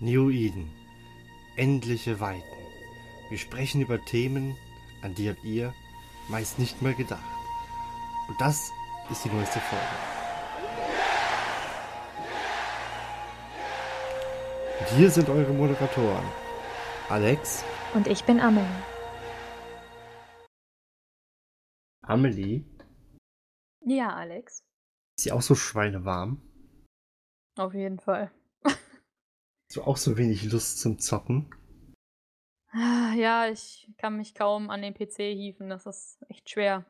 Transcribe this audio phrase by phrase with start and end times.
[0.00, 0.70] New Eden.
[1.56, 2.44] Endliche Weiten.
[3.30, 4.56] Wir sprechen über Themen,
[5.02, 5.74] an die habt ihr
[6.28, 7.24] meist nicht mal gedacht.
[8.28, 8.70] Und das
[9.10, 9.84] ist die neueste Folge.
[14.80, 16.26] Und hier sind eure Moderatoren.
[17.08, 17.64] Alex.
[17.94, 18.66] Und ich bin Amelie.
[22.02, 22.64] Amelie.
[23.84, 24.62] Ja, Alex.
[25.16, 26.40] Ist sie auch so schweinewarm?
[27.56, 28.30] Auf jeden Fall.
[29.68, 31.54] Hast du auch so wenig Lust zum Zocken?
[32.72, 35.68] Ja, ich kann mich kaum an den PC hieven.
[35.68, 36.86] Das ist echt schwer.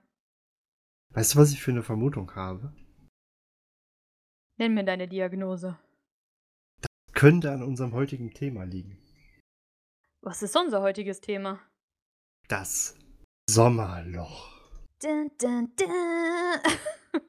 [1.11, 2.73] Weißt du, was ich für eine Vermutung habe?
[4.59, 5.77] Nenn mir deine Diagnose.
[6.81, 8.97] Das könnte an unserem heutigen Thema liegen.
[10.21, 11.59] Was ist unser heutiges Thema?
[12.47, 12.97] Das
[13.51, 14.53] Sommerloch.
[15.03, 15.91] Dun, dun, dun.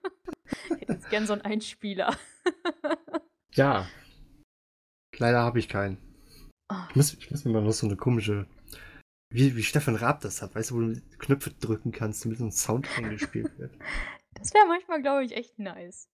[0.76, 2.16] ich hätte jetzt gern so einen Einspieler.
[3.54, 3.88] ja.
[5.20, 5.98] Leider habe ich keinen.
[6.72, 6.76] Oh.
[6.90, 8.48] Ich muss, ich muss mir mal noch so eine komische.
[9.32, 12.46] Wie, wie Stefan Raab das hat, weißt du, wo du Knöpfe drücken kannst, damit so
[12.46, 13.78] ein Sound eingespielt wird.
[14.34, 16.10] Das wäre manchmal, glaube ich, echt nice.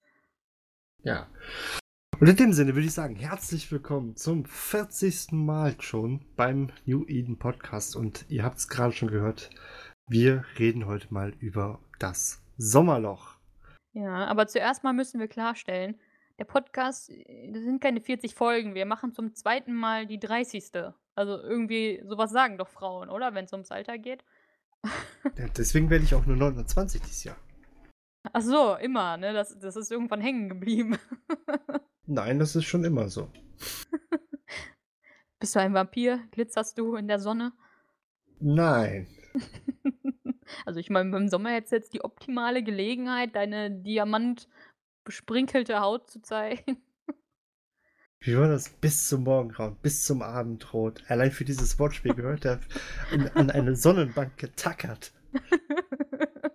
[1.03, 1.29] Ja.
[2.19, 5.31] Und in dem Sinne würde ich sagen, herzlich willkommen zum 40.
[5.31, 7.95] Mal schon beim New Eden Podcast.
[7.95, 9.49] Und ihr habt es gerade schon gehört,
[10.07, 13.37] wir reden heute mal über das Sommerloch.
[13.93, 15.97] Ja, aber zuerst mal müssen wir klarstellen,
[16.37, 18.75] der Podcast, das sind keine 40 Folgen.
[18.75, 20.71] Wir machen zum zweiten Mal die 30.
[21.15, 23.33] Also irgendwie sowas sagen doch Frauen, oder?
[23.33, 24.23] Wenn es ums Alter geht.
[25.37, 27.37] Ja, deswegen werde ich auch nur 29 dieses Jahr.
[28.33, 29.33] Ach so, immer, ne?
[29.33, 30.97] Das, das ist irgendwann hängen geblieben.
[32.05, 33.31] Nein, das ist schon immer so.
[35.39, 36.19] Bist du ein Vampir?
[36.31, 37.53] Glitzerst du in der Sonne?
[38.39, 39.07] Nein.
[40.63, 43.71] Also ich meine, im Sommer hättest du jetzt die optimale Gelegenheit, deine
[45.05, 46.77] diamantbesprinkelte Haut zu zeigen.
[48.21, 48.69] Wie war das?
[48.69, 51.03] Bis zum Morgengrauen, bis zum Abendrot.
[51.09, 52.59] Allein für dieses Wortspiel gehört er
[53.35, 55.13] an eine Sonnenbank getackert.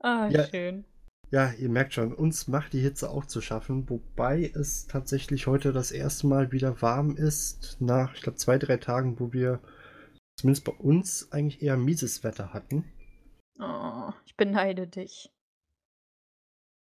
[0.00, 0.46] ah, Ja.
[0.46, 0.84] schön.
[1.30, 5.72] Ja, ihr merkt schon, uns macht die Hitze auch zu schaffen, wobei es tatsächlich heute
[5.72, 9.60] das erste Mal wieder warm ist, nach, ich glaube, zwei, drei Tagen, wo wir
[10.36, 12.84] zumindest bei uns eigentlich eher mieses Wetter hatten.
[13.58, 15.30] Oh, ich beneide dich.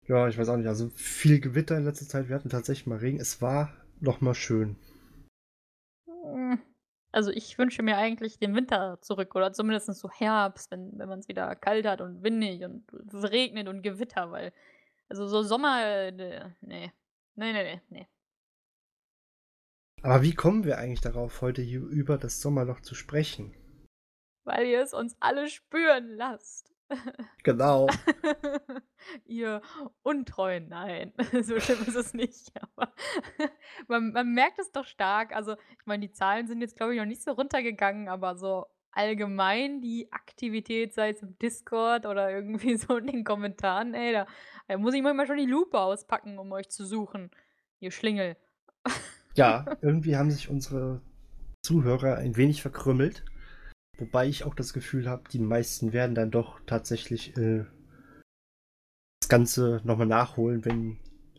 [0.09, 2.99] Ja, ich weiß auch nicht, also viel Gewitter in letzter Zeit, wir hatten tatsächlich mal
[2.99, 4.77] Regen, es war noch mal schön.
[6.07, 6.61] Hm.
[7.13, 11.19] Also ich wünsche mir eigentlich den Winter zurück oder zumindest so Herbst, wenn, wenn man
[11.19, 14.53] es wieder kalt hat und windig und es regnet und Gewitter, weil
[15.09, 16.93] also so Sommer, nee, nee,
[17.35, 18.09] nee, nee, nee.
[20.03, 23.55] Aber wie kommen wir eigentlich darauf, heute hier über das Sommerloch zu sprechen?
[24.45, 26.73] Weil ihr es uns alle spüren lasst.
[27.43, 27.89] Genau.
[29.25, 29.63] ihr
[30.03, 31.13] Untreuen, nein,
[31.43, 32.53] so schlimm ist es nicht.
[32.77, 32.93] Aber
[33.89, 35.35] man, man merkt es doch stark.
[35.35, 38.67] Also, ich meine, die Zahlen sind jetzt, glaube ich, noch nicht so runtergegangen, aber so
[38.93, 44.27] allgemein die Aktivität, sei es im Discord oder irgendwie so in den Kommentaren, ey, da,
[44.69, 47.31] da muss ich manchmal schon die Lupe auspacken, um euch zu suchen.
[47.81, 48.37] Ihr Schlingel.
[49.35, 51.01] Ja, irgendwie haben sich unsere
[51.63, 53.25] Zuhörer ein wenig verkrümmelt.
[54.03, 57.65] Wobei ich auch das Gefühl habe, die meisten werden dann doch tatsächlich äh,
[59.21, 60.99] das Ganze nochmal nachholen, wenn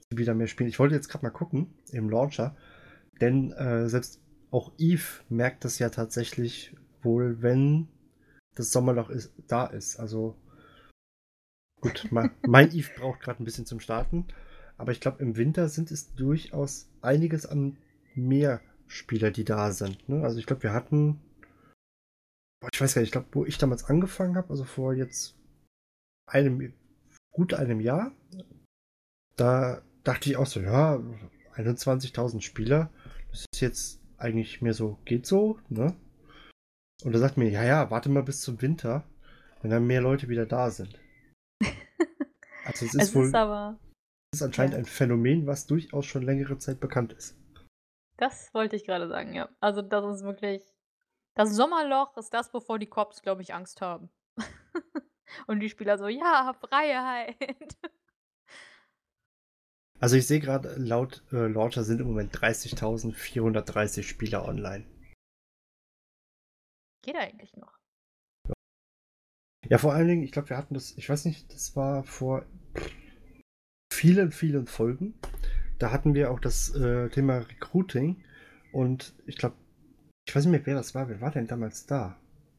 [0.09, 0.69] sie wieder mehr spielen.
[0.69, 2.55] Ich wollte jetzt gerade mal gucken im Launcher,
[3.19, 7.89] denn äh, selbst auch Eve merkt das ja tatsächlich wohl, wenn
[8.55, 9.99] das Sommerloch ist, da ist.
[9.99, 10.37] Also
[11.81, 14.25] gut, mein, Eve braucht gerade ein bisschen zum Starten.
[14.77, 17.75] Aber ich glaube, im Winter sind es durchaus einiges an
[18.15, 20.07] mehr Spieler, die da sind.
[20.07, 20.23] Ne?
[20.23, 21.19] Also ich glaube, wir hatten,
[22.63, 25.35] boah, ich weiß gar nicht, ich glaube, wo ich damals angefangen habe, also vor jetzt
[26.25, 26.73] einem,
[27.31, 28.13] gut einem Jahr,
[29.35, 30.95] da dachte ich auch so, ja,
[31.55, 32.89] 21.000 Spieler,
[33.31, 35.93] das ist jetzt eigentlich mehr so, geht so, ne?
[37.03, 39.03] Und da sagt mir, ja, ja, warte mal bis zum Winter,
[39.61, 40.99] wenn dann mehr Leute wieder da sind.
[42.65, 43.77] Also es ist Es wohl, ist aber,
[44.31, 44.79] es ist anscheinend ja.
[44.79, 47.37] ein Phänomen, was durchaus schon längere Zeit bekannt ist.
[48.15, 49.49] das wollte ich gerade sagen, ja.
[49.59, 50.72] Also, das ist wirklich,
[51.35, 54.09] das Sommerloch ist das, wovor die Cops, glaube ich, Angst haben.
[55.47, 57.37] Und die Spieler so, ja, Freiheit.
[59.99, 64.85] Also ich sehe gerade, laut äh, Launcher sind im Moment 30.430 Spieler online.
[67.05, 67.79] Geht eigentlich noch.
[69.69, 72.45] Ja, vor allen Dingen, ich glaube, wir hatten das, ich weiß nicht, das war vor
[73.93, 75.17] vielen, vielen Folgen.
[75.79, 78.25] Da hatten wir auch das äh, Thema Recruiting
[78.73, 79.55] und ich glaube,
[80.25, 81.09] ich weiß nicht mehr, wer das war.
[81.09, 82.17] Wer war denn damals da?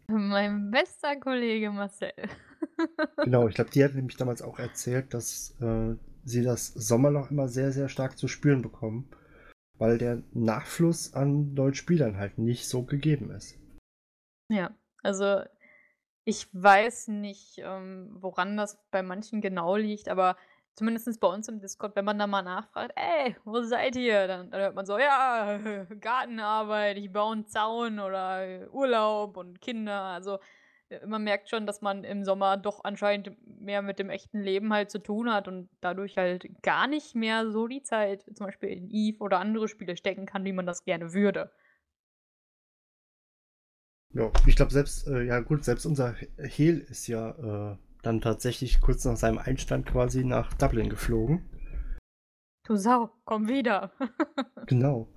[0.09, 2.13] Mein bester Kollege Marcel.
[3.23, 5.95] Genau, ich glaube, die hat nämlich damals auch erzählt, dass äh,
[6.25, 9.09] sie das Sommerloch immer sehr, sehr stark zu spüren bekommen.
[9.79, 13.59] weil der Nachfluss an neuen Spielern halt nicht so gegeben ist.
[14.51, 15.43] Ja, also
[16.25, 20.37] ich weiß nicht, ähm, woran das bei manchen genau liegt, aber
[20.75, 24.51] zumindest bei uns im Discord, wenn man da mal nachfragt: „Ey, wo seid ihr?“ Dann
[24.51, 25.59] dann hört man so: „Ja,
[26.01, 30.01] Gartenarbeit, ich baue einen Zaun“ oder Urlaub und Kinder.
[30.03, 30.39] Also,
[30.89, 34.73] äh, man merkt schon, dass man im Sommer doch anscheinend mehr mit dem echten Leben
[34.73, 38.71] halt zu tun hat und dadurch halt gar nicht mehr so die Zeit zum Beispiel
[38.71, 41.53] in Eve oder andere Spiele stecken kann, wie man das gerne würde.
[44.15, 48.81] Ja, ich glaube selbst, äh, ja gut, selbst unser Hehl ist ja äh, dann tatsächlich
[48.81, 51.49] kurz nach seinem Einstand quasi nach Dublin geflogen.
[52.67, 53.93] Du Sau, komm wieder.
[54.67, 55.09] genau.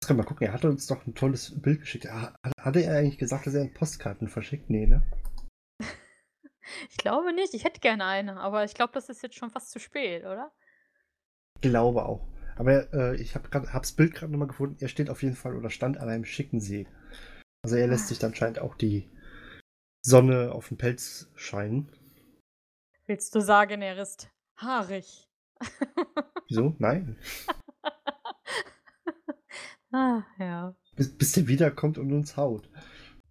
[0.00, 2.06] Jetzt können wir mal gucken, er hatte uns doch ein tolles Bild geschickt.
[2.06, 4.70] Hatte er eigentlich gesagt, dass er Postkarten verschickt?
[4.70, 5.02] Nee, ne?
[6.90, 7.54] ich glaube nicht.
[7.54, 10.52] Ich hätte gerne eine, aber ich glaube, das ist jetzt schon fast zu spät, oder?
[11.60, 12.26] Glaube auch.
[12.56, 14.76] Aber äh, ich habe das Bild gerade nochmal gefunden.
[14.80, 16.86] Er steht auf jeden Fall oder stand an einem schicken See.
[17.64, 19.10] Also er lässt sich anscheinend auch die
[20.04, 21.88] Sonne auf den Pelz scheinen.
[23.06, 25.28] Willst du sagen, er ist haarig?
[26.48, 26.74] Wieso?
[26.78, 27.18] Nein.
[29.92, 30.74] ah, ja.
[30.96, 32.68] Bis, bis der wiederkommt und uns haut.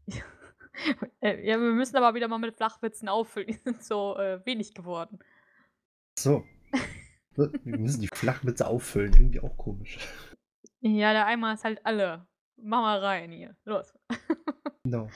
[1.19, 3.49] Äh, ja, wir müssen aber wieder mal mit Flachwitzen auffüllen.
[3.49, 5.19] Die sind so äh, wenig geworden.
[6.17, 6.43] So.
[7.35, 9.13] wir müssen die Flachwitze auffüllen.
[9.13, 9.99] Irgendwie auch komisch.
[10.79, 12.25] Ja, der Eimer ist halt alle.
[12.55, 13.55] Mach mal rein hier.
[13.63, 13.93] Los.
[14.83, 15.07] genau.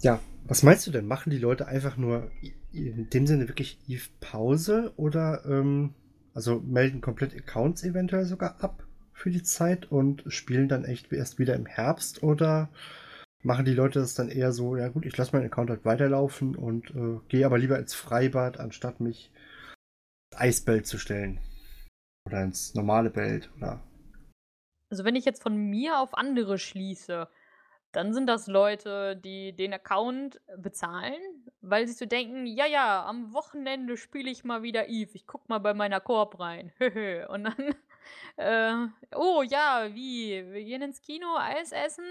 [0.00, 1.06] Ja, was meinst du denn?
[1.06, 2.30] Machen die Leute einfach nur
[2.72, 5.94] in dem Sinne wirklich Eve Pause oder ähm,
[6.34, 11.38] also melden komplett Accounts eventuell sogar ab für die Zeit und spielen dann echt erst
[11.38, 12.70] wieder im Herbst oder
[13.42, 16.54] machen die Leute das dann eher so, ja gut, ich lasse meinen Account halt weiterlaufen
[16.54, 19.32] und äh, gehe aber lieber ins Freibad, anstatt mich
[20.30, 21.40] ins Eisbelt zu stellen.
[22.26, 23.82] Oder ins normale Belt, oder?
[24.90, 27.28] Also wenn ich jetzt von mir auf andere schließe,
[27.92, 31.20] dann sind das Leute, die den Account bezahlen,
[31.60, 35.10] weil sie so denken: „Ja, ja, am Wochenende spiele ich mal wieder Eve.
[35.14, 36.72] Ich gucke mal bei meiner Koop rein.
[37.28, 37.74] Und dann,
[38.36, 38.74] äh:
[39.16, 40.44] „Oh ja, wie?
[40.52, 42.04] Wir gehen ins Kino, Eis essen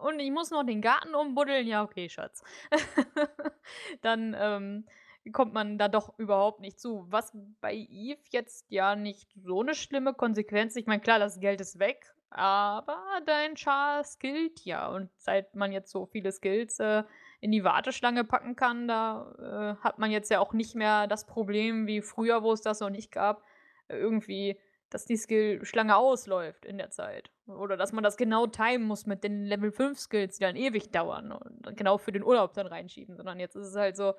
[0.00, 1.66] und ich muss noch den Garten umbuddeln.
[1.66, 2.42] Ja, okay, Schatz.“
[4.02, 4.86] Dann, ähm,
[5.32, 7.06] kommt man da doch überhaupt nicht zu.
[7.08, 11.60] Was bei Eve jetzt ja nicht so eine schlimme Konsequenz ich meine, klar, das Geld
[11.60, 14.88] ist weg, aber dein Char skillt ja.
[14.88, 17.02] Und seit man jetzt so viele Skills äh,
[17.40, 21.26] in die Warteschlange packen kann, da äh, hat man jetzt ja auch nicht mehr das
[21.26, 23.42] Problem wie früher, wo es das noch nicht gab,
[23.88, 24.58] irgendwie,
[24.90, 27.30] dass die Skill-Schlange ausläuft in der Zeit.
[27.46, 30.90] Oder dass man das genau timen muss mit den Level 5 Skills, die dann ewig
[30.90, 33.16] dauern und genau für den Urlaub dann reinschieben.
[33.16, 34.14] Sondern jetzt ist es halt so,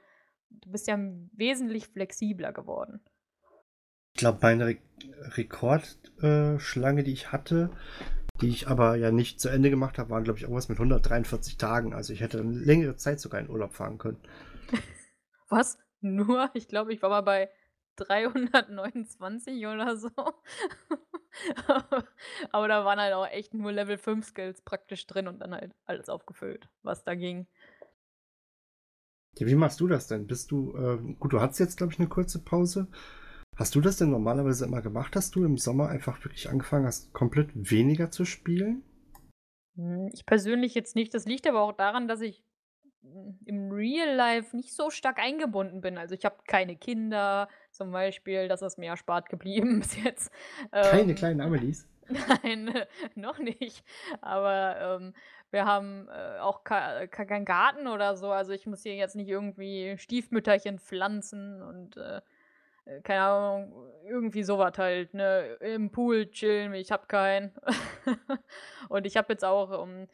[0.49, 0.97] du bist ja
[1.33, 3.01] wesentlich flexibler geworden.
[4.13, 4.77] Ich glaube, meine Re
[5.35, 7.71] Rekordschlange, äh, die ich hatte,
[8.41, 11.57] die ich aber ja nicht zu Ende gemacht habe, waren, glaube ich, irgendwas mit 143
[11.57, 11.93] Tagen.
[11.93, 14.19] Also ich hätte eine längere Zeit sogar in Urlaub fahren können.
[15.49, 15.77] Was?
[16.01, 16.49] Nur?
[16.53, 17.49] Ich glaube, ich war mal bei
[17.97, 20.09] 329 oder so.
[22.51, 25.73] aber da waren halt auch echt nur Level 5 Skills praktisch drin und dann halt
[25.85, 27.47] alles aufgefüllt, was da ging.
[29.37, 30.27] Ja, wie machst du das denn?
[30.27, 32.87] Bist du, äh, gut, du hattest jetzt, glaube ich, eine kurze Pause.
[33.57, 37.13] Hast du das denn normalerweise immer gemacht, dass du im Sommer einfach wirklich angefangen hast,
[37.13, 38.83] komplett weniger zu spielen?
[39.75, 41.13] Hm, ich persönlich jetzt nicht.
[41.13, 42.43] Das liegt aber auch daran, dass ich
[43.01, 45.97] hm, im Real Life nicht so stark eingebunden bin.
[45.97, 50.31] Also ich habe keine Kinder zum Beispiel, das ist mir erspart geblieben bis jetzt.
[50.71, 51.87] Keine ähm, kleinen Amelies?
[52.43, 52.73] Nein,
[53.15, 53.83] noch nicht.
[54.21, 55.13] Aber ähm,
[55.51, 58.31] wir haben äh, auch keinen Garten oder so.
[58.31, 62.21] Also ich muss hier jetzt nicht irgendwie Stiefmütterchen pflanzen und äh, äh,
[63.03, 65.57] keine Ahnung, irgendwie sowas halt, ne?
[65.61, 67.53] Im Pool chillen, ich habe keinen.
[68.89, 70.07] Und ich habe jetzt auch, um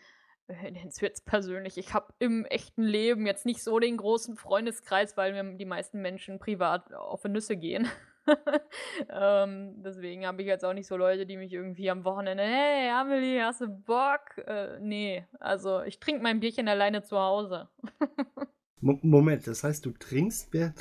[0.48, 5.18] äh, jetzt wird's persönlich, ich habe im echten Leben jetzt nicht so den großen Freundeskreis,
[5.18, 7.88] weil mir die meisten Menschen privat auf Nüsse gehen.
[9.10, 12.90] ähm, deswegen habe ich jetzt auch nicht so Leute, die mich irgendwie am Wochenende: „Hey,
[12.90, 17.70] Amelie, hast du Bock?“ Äh, ne, also ich trinke mein Bierchen alleine zu Hause.
[18.80, 20.74] Moment, das heißt, du trinkst Bier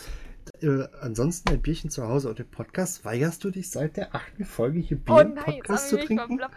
[0.62, 4.44] äh, ansonsten ein Bierchen zu Hause und im Podcast weigerst du dich seit der achten
[4.44, 6.40] Folge hier Bier oh nein, Podcast zu trinken?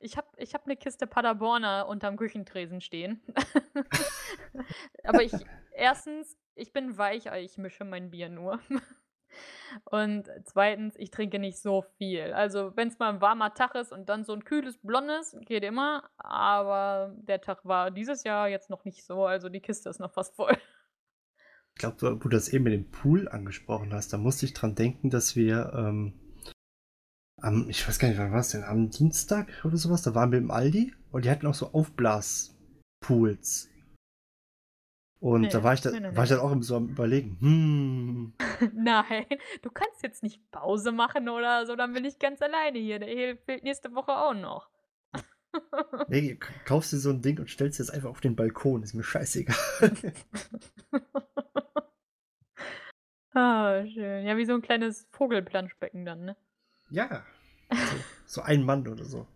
[0.00, 3.20] Ich habe ich hab eine Kiste Paderborner unterm Küchentresen stehen.
[5.02, 5.32] Aber ich,
[5.72, 8.60] erstens, ich bin Weichei, ich mische mein Bier nur.
[9.84, 12.32] Und zweitens, ich trinke nicht so viel.
[12.32, 15.64] Also, wenn es mal ein warmer Tag ist und dann so ein kühles Blondes, geht
[15.64, 16.08] immer.
[16.16, 19.26] Aber der Tag war dieses Jahr jetzt noch nicht so.
[19.26, 20.56] Also, die Kiste ist noch fast voll.
[21.78, 24.74] Ich glaube, wo du das eben mit dem Pool angesprochen hast, da musste ich dran
[24.74, 26.12] denken, dass wir ähm,
[27.40, 28.64] am, ich weiß gar nicht, wann war es denn?
[28.64, 33.70] Am Dienstag oder sowas, da waren wir im Aldi und die hatten auch so Aufblaspools.
[35.20, 37.36] Und Nee, da war ich, da, nee, nee, war ich dann auch so am überlegen,
[37.38, 38.32] hm,
[38.74, 39.26] Nein,
[39.62, 42.98] du kannst jetzt nicht Pause machen oder so, dann bin ich ganz alleine hier.
[42.98, 44.68] Der Hehl fehlt nächste Woche auch noch.
[46.08, 49.04] nee, kaufst dir so ein Ding und stellst es einfach auf den Balkon, ist mir
[49.04, 49.92] scheißegal.
[53.38, 54.26] ah, schön.
[54.26, 56.36] Ja, wie so ein kleines Vogelplanschbecken dann, ne?
[56.90, 57.24] ja,
[57.70, 59.26] so, so ein Mann oder so.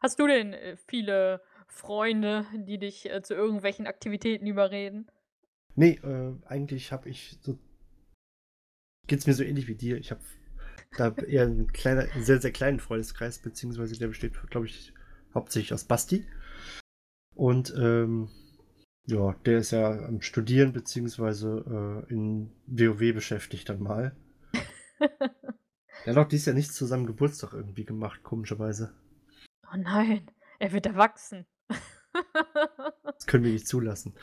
[0.00, 5.10] Hast du denn äh, viele Freunde, die dich äh, zu irgendwelchen Aktivitäten überreden?
[5.74, 7.58] Nee, äh, eigentlich habe ich so.
[9.06, 9.96] Geht's mir so ähnlich wie dir.
[9.98, 10.22] Ich habe
[10.96, 14.92] da eher einen kleiner, einen sehr, sehr kleinen Freundeskreis, beziehungsweise der besteht, glaube ich,
[15.34, 16.26] hauptsächlich aus Basti.
[17.34, 18.28] Und ähm,
[19.06, 24.16] ja, der ist ja am Studieren, beziehungsweise äh, in WoW beschäftigt dann mal.
[26.04, 28.94] Der hat auch dies Jahr nichts zu seinem Geburtstag irgendwie gemacht, komischerweise.
[29.72, 31.46] Oh nein, er wird erwachsen.
[33.02, 34.14] Das können wir nicht zulassen.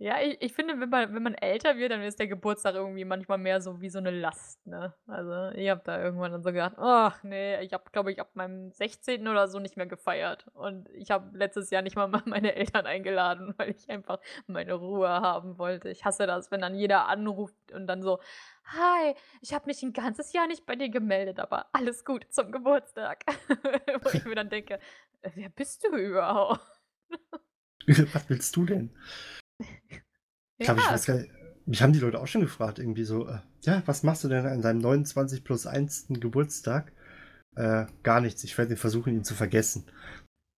[0.00, 3.04] Ja, ich, ich finde, wenn man, wenn man älter wird, dann ist der Geburtstag irgendwie
[3.04, 4.94] manchmal mehr so wie so eine Last, ne?
[5.08, 8.30] Also, ich habe da irgendwann dann so gedacht, ach nee, ich habe, glaube ich, ab
[8.34, 9.26] meinem 16.
[9.26, 10.46] oder so nicht mehr gefeiert.
[10.54, 15.08] Und ich habe letztes Jahr nicht mal meine Eltern eingeladen, weil ich einfach meine Ruhe
[15.08, 15.88] haben wollte.
[15.88, 18.20] Ich hasse das, wenn dann jeder anruft und dann so,
[18.66, 22.52] hi, ich habe mich ein ganzes Jahr nicht bei dir gemeldet, aber alles gut zum
[22.52, 23.24] Geburtstag.
[24.02, 24.78] Wo ich mir dann denke,
[25.22, 26.60] wer bist du überhaupt?
[27.88, 28.94] Was willst du denn?
[30.58, 31.30] Ich glaube, ich weiß gar nicht.
[31.66, 34.46] Mich haben die Leute auch schon gefragt, irgendwie so, äh, ja, was machst du denn
[34.46, 36.06] an deinem 29 plus 1.
[36.08, 36.92] Geburtstag?
[37.56, 38.42] Äh, gar nichts.
[38.44, 39.84] Ich werde versuchen, ihn zu vergessen.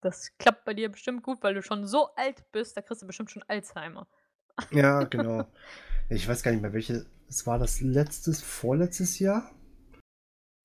[0.03, 3.07] Das klappt bei dir bestimmt gut, weil du schon so alt bist, da kriegst du
[3.07, 4.07] bestimmt schon Alzheimer.
[4.71, 5.47] Ja, genau.
[6.09, 7.07] ich weiß gar nicht mehr, welche.
[7.29, 9.51] Es war das letztes, vorletztes Jahr.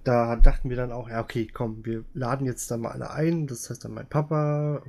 [0.04, 3.48] Da dachten wir dann auch, ja, okay, komm, wir laden jetzt da mal alle ein.
[3.48, 4.84] Das heißt dann mein Papa,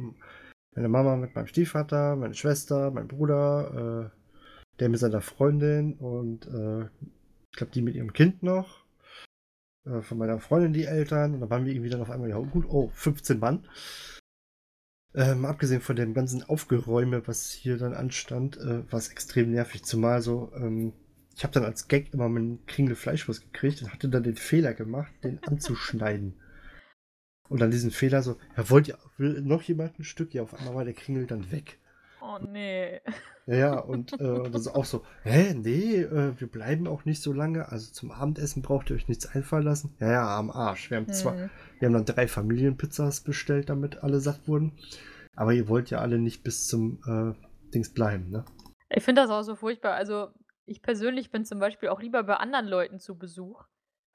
[0.76, 6.46] meine Mama mit meinem Stiefvater, meine Schwester, mein Bruder, äh, der mit seiner Freundin und
[6.46, 6.84] äh,
[7.50, 8.84] ich glaube, die mit ihrem Kind noch.
[9.86, 11.34] Äh, von meiner Freundin die Eltern.
[11.34, 13.66] Und dann waren wir irgendwie dann auf einmal, ja gut, oh, 15 Mann.
[15.14, 19.82] Ähm, abgesehen von dem ganzen Aufgeräume, was hier dann anstand, äh, war es extrem nervig.
[19.84, 20.92] Zumal so, ähm,
[21.34, 24.74] ich habe dann als Gag immer meinen Kringel Fleischwurst gekriegt und hatte dann den Fehler
[24.74, 26.34] gemacht, den anzuschneiden.
[27.48, 30.34] Und dann diesen Fehler so, ja, wollt ihr, will noch jemand ein Stück?
[30.34, 31.78] Ja, auf einmal war der Kringel dann weg.
[32.20, 33.00] Oh nee.
[33.46, 37.32] Ja, und äh, das ist auch so, hä, nee, äh, wir bleiben auch nicht so
[37.32, 37.70] lange.
[37.70, 39.94] Also zum Abendessen braucht ihr euch nichts einfallen lassen.
[40.00, 40.90] Ja, ja, am Arsch.
[40.90, 41.50] Wir haben zwei, Hm.
[41.78, 44.72] wir haben dann drei Familienpizzas bestellt, damit alle satt wurden.
[45.36, 48.44] Aber ihr wollt ja alle nicht bis zum äh, Dings bleiben, ne?
[48.88, 49.94] Ich finde das auch so furchtbar.
[49.94, 50.28] Also,
[50.64, 53.64] ich persönlich bin zum Beispiel auch lieber bei anderen Leuten zu Besuch,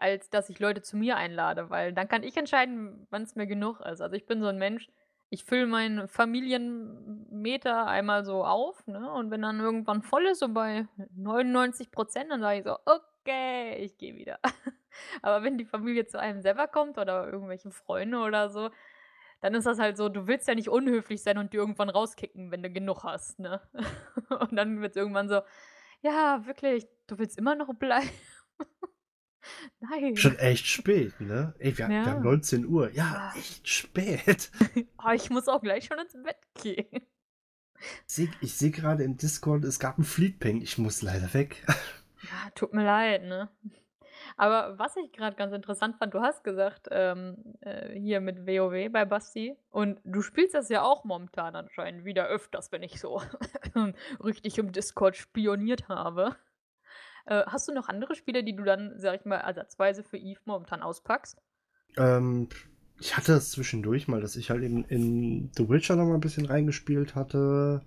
[0.02, 3.48] als dass ich Leute zu mir einlade, weil dann kann ich entscheiden, wann es mir
[3.48, 4.02] genug ist.
[4.02, 4.90] Also, ich bin so ein Mensch,
[5.30, 9.12] ich fülle meinen Familienmeter einmal so auf, ne?
[9.14, 13.76] Und wenn dann irgendwann voll ist, so bei 99 Prozent, dann sage ich so, okay,
[13.78, 14.40] ich gehe wieder.
[15.22, 18.72] Aber wenn die Familie zu einem selber kommt oder irgendwelche Freunde oder so,
[19.42, 22.52] dann ist das halt so, du willst ja nicht unhöflich sein und die irgendwann rauskicken,
[22.52, 23.62] wenn du genug hast, ne?
[24.40, 25.42] Und dann wird es irgendwann so,
[26.02, 28.10] ja, wirklich, du willst immer noch bleiben.
[29.80, 30.16] Nein.
[30.16, 31.54] Schon echt spät, ne?
[31.60, 32.06] Ey, wir, wir Ja.
[32.06, 32.92] haben 19 Uhr.
[32.92, 34.52] Ja, echt spät.
[35.04, 37.02] Oh, ich muss auch gleich schon ins Bett gehen.
[38.08, 40.62] Ich sehe seh gerade im Discord, es gab einen Fleetping.
[40.62, 41.66] Ich muss leider weg.
[42.22, 43.50] Ja, tut mir leid, ne?
[44.38, 48.92] Aber was ich gerade ganz interessant fand, du hast gesagt, ähm, äh, hier mit WoW
[48.92, 53.22] bei Basti und du spielst das ja auch momentan anscheinend wieder öfters, wenn ich so
[54.24, 56.36] richtig im Discord spioniert habe.
[57.26, 60.40] Äh, hast du noch andere Spiele, die du dann, sag ich mal, ersatzweise für Eve
[60.46, 61.42] momentan auspackst?
[61.98, 62.50] Ähm,
[63.00, 66.20] ich hatte es zwischendurch mal, dass ich halt in, in The Witcher noch mal ein
[66.22, 67.82] bisschen reingespielt hatte.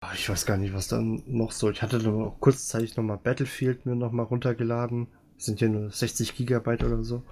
[0.00, 1.68] Ah, Ich weiß gar nicht, was dann noch so.
[1.70, 5.08] Ich hatte dann auch kurzzeitig noch mal Battlefield mir noch mal runtergeladen.
[5.36, 7.24] Das sind ja nur 60 Gigabyte oder so.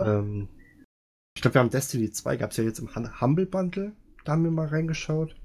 [0.00, 0.48] Ähm,
[1.36, 3.92] ich glaube, wir haben Destiny 2, gab es ja jetzt im Hum- Humble Bundle.
[4.24, 5.36] Da haben wir mal reingeschaut.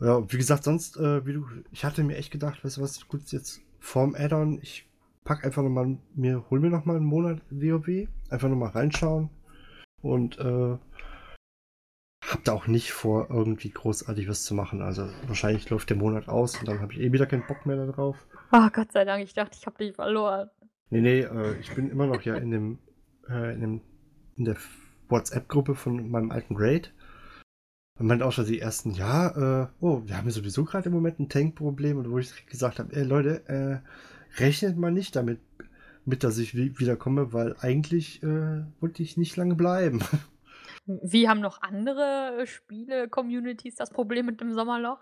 [0.00, 3.06] Ja, wie gesagt, sonst, äh, wie du, ich hatte mir echt gedacht, weißt du was,
[3.06, 4.88] gut, jetzt vorm Add-on, ich
[5.24, 9.28] pack einfach nochmal, mir, hol mir nochmal einen Monat WoW, einfach nochmal reinschauen
[10.00, 10.78] und, äh,
[12.26, 14.82] hab da auch nicht vor, irgendwie großartig was zu machen.
[14.82, 17.76] Also wahrscheinlich läuft der Monat aus und dann habe ich eh wieder keinen Bock mehr
[17.76, 18.26] darauf.
[18.52, 20.48] Oh, Gott sei Dank, ich dachte, ich habe dich verloren.
[20.90, 22.78] Nee, nee, äh, ich bin immer noch ja in dem,
[23.28, 23.80] äh, in dem,
[24.36, 24.56] in der
[25.08, 26.92] WhatsApp-Gruppe von meinem alten Raid.
[28.00, 30.94] Und meint auch schon die ersten, ja, äh, oh, wir haben ja sowieso gerade im
[30.94, 35.38] Moment ein Tank-Problem und wo ich gesagt habe, ey Leute, äh, rechnet mal nicht damit.
[36.06, 40.00] mit, dass ich wiederkomme, weil eigentlich äh, wollte ich nicht lange bleiben.
[40.86, 45.00] Wie haben noch andere Spiele-Communities das Problem mit dem Sommerloch?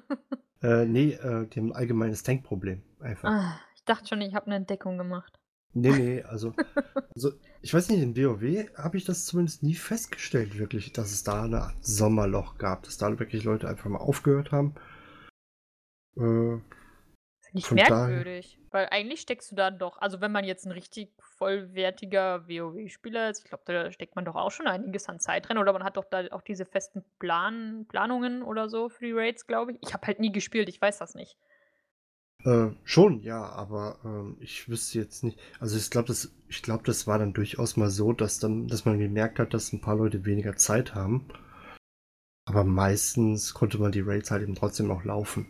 [0.62, 2.80] äh, nee, äh, die haben ein allgemeines Tankproblem.
[3.00, 3.28] Einfach.
[3.28, 5.38] Ah, ich dachte schon, ich habe eine Entdeckung gemacht.
[5.72, 6.52] Nee, nee, also,
[7.14, 11.22] also ich weiß nicht, in WoW habe ich das zumindest nie festgestellt, wirklich, dass es
[11.22, 14.74] da eine Art Sommerloch gab, dass da wirklich Leute einfach mal aufgehört haben.
[16.16, 16.56] Äh,
[17.52, 18.88] ich merkwürdig, daher...
[18.88, 23.44] weil eigentlich steckst du da doch, also wenn man jetzt ein richtig vollwertiger WoW-Spieler ist,
[23.44, 25.96] ich glaube, da steckt man doch auch schon einiges an Zeit drin oder man hat
[25.96, 29.78] doch da auch diese festen Plan Planungen oder so für die Raids, glaube ich.
[29.82, 31.36] Ich habe halt nie gespielt, ich weiß das nicht.
[32.44, 33.98] Äh, schon, ja, aber
[34.38, 35.38] äh, ich wüsste jetzt nicht.
[35.58, 38.98] Also ich glaube, das, ich das war dann durchaus mal so, dass dann, dass man
[38.98, 41.28] gemerkt hat, dass ein paar Leute weniger Zeit haben.
[42.46, 45.46] Aber meistens konnte man die Raids halt eben trotzdem auch laufen.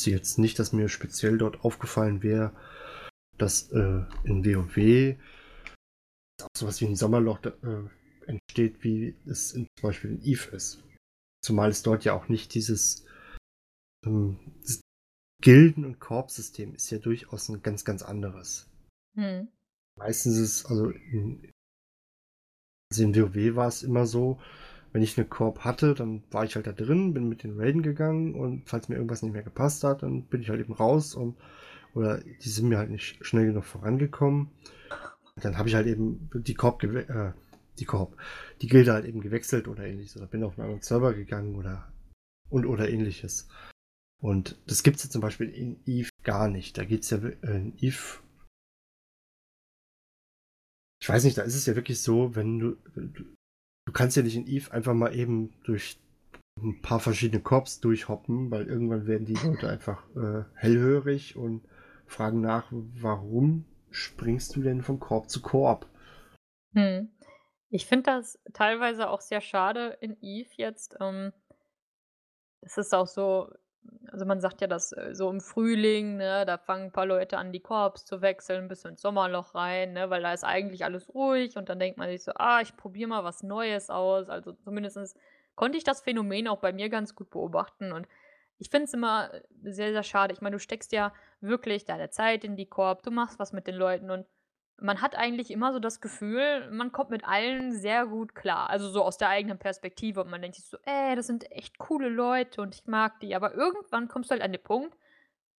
[0.00, 2.52] Also jetzt nicht, dass mir speziell dort aufgefallen wäre,
[3.38, 5.16] dass äh, in WoW
[6.56, 7.50] sowas wie ein Sommerloch äh,
[8.26, 10.82] entsteht, wie es in, zum Beispiel in Eve ist.
[11.44, 13.04] Zumal es dort ja auch nicht dieses,
[14.04, 14.38] ähm,
[15.40, 18.68] Gilden- und Korpssystem ist ja durchaus ein ganz, ganz anderes.
[19.14, 19.48] Hm.
[19.96, 21.50] Meistens ist es, also in,
[22.90, 24.38] also in WoW war es immer so,
[24.92, 27.82] wenn ich eine Korb hatte, dann war ich halt da drin, bin mit den Raiden
[27.82, 31.14] gegangen und falls mir irgendwas nicht mehr gepasst hat, dann bin ich halt eben raus
[31.14, 31.36] und
[31.94, 34.50] oder die sind mir halt nicht schnell genug vorangekommen.
[35.36, 37.32] Dann habe ich halt eben die Korb, äh,
[37.78, 38.16] die Korb,
[38.62, 41.92] die Gilde halt eben gewechselt oder ähnliches oder bin auf einen anderen Server gegangen oder
[42.48, 43.48] und oder ähnliches.
[44.20, 46.76] Und das gibt es ja zum Beispiel in Eve gar nicht.
[46.76, 48.18] Da geht es ja in Eve.
[51.00, 53.24] Ich weiß nicht, da ist es ja wirklich so, wenn du, du.
[53.86, 55.98] Du kannst ja nicht in Eve einfach mal eben durch
[56.58, 61.64] ein paar verschiedene Korps durchhoppen, weil irgendwann werden die Leute einfach äh, hellhörig und
[62.06, 65.86] fragen nach, warum springst du denn von Korb zu Korb?
[66.74, 67.10] Hm.
[67.70, 70.96] Ich finde das teilweise auch sehr schade in Eve jetzt.
[71.00, 71.32] Ähm,
[72.60, 73.52] es ist auch so,
[74.12, 77.38] also man sagt ja, dass äh, so im Frühling, ne, da fangen ein paar Leute
[77.38, 81.12] an, die Korps zu wechseln, bis ins Sommerloch rein, ne, weil da ist eigentlich alles
[81.14, 84.28] ruhig und dann denkt man sich so, ah, ich probiere mal was Neues aus.
[84.28, 85.16] Also zumindest
[85.54, 88.06] konnte ich das Phänomen auch bei mir ganz gut beobachten und
[88.58, 90.34] ich finde es immer äh, sehr, sehr schade.
[90.34, 93.66] Ich meine, du steckst ja wirklich deine Zeit in die Korb, du machst was mit
[93.66, 94.26] den Leuten und
[94.80, 98.70] man hat eigentlich immer so das Gefühl, man kommt mit allen sehr gut klar.
[98.70, 100.22] Also so aus der eigenen Perspektive.
[100.22, 103.34] Und man denkt sich so, ey, das sind echt coole Leute und ich mag die.
[103.34, 104.96] Aber irgendwann kommst du halt an den Punkt,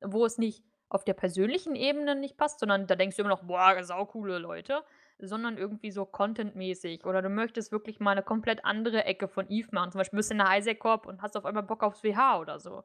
[0.02, 3.44] wo es nicht auf der persönlichen Ebene nicht passt, sondern da denkst du immer noch,
[3.44, 4.84] boah, saucoole Leute,
[5.20, 7.06] sondern irgendwie so contentmäßig.
[7.06, 9.92] Oder du möchtest wirklich mal eine komplett andere Ecke von Eve machen.
[9.92, 12.40] Zum Beispiel bist du in der Isaac Corp und hast auf einmal Bock aufs WH
[12.40, 12.84] oder so.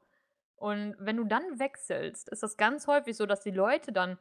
[0.57, 4.19] Und wenn du dann wechselst, ist das ganz häufig so, dass die Leute dann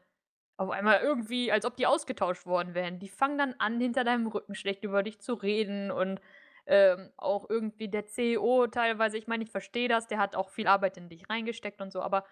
[0.57, 2.99] auf einmal irgendwie, als ob die ausgetauscht worden wären.
[2.99, 6.21] Die fangen dann an, hinter deinem Rücken schlecht über dich zu reden und
[6.67, 10.67] ähm, auch irgendwie der CEO teilweise, ich meine, ich verstehe das, der hat auch viel
[10.67, 12.25] Arbeit in dich reingesteckt und so, aber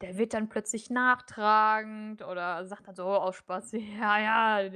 [0.00, 4.72] der wird dann plötzlich nachtragend oder sagt dann so aus Spaß, ja, ja,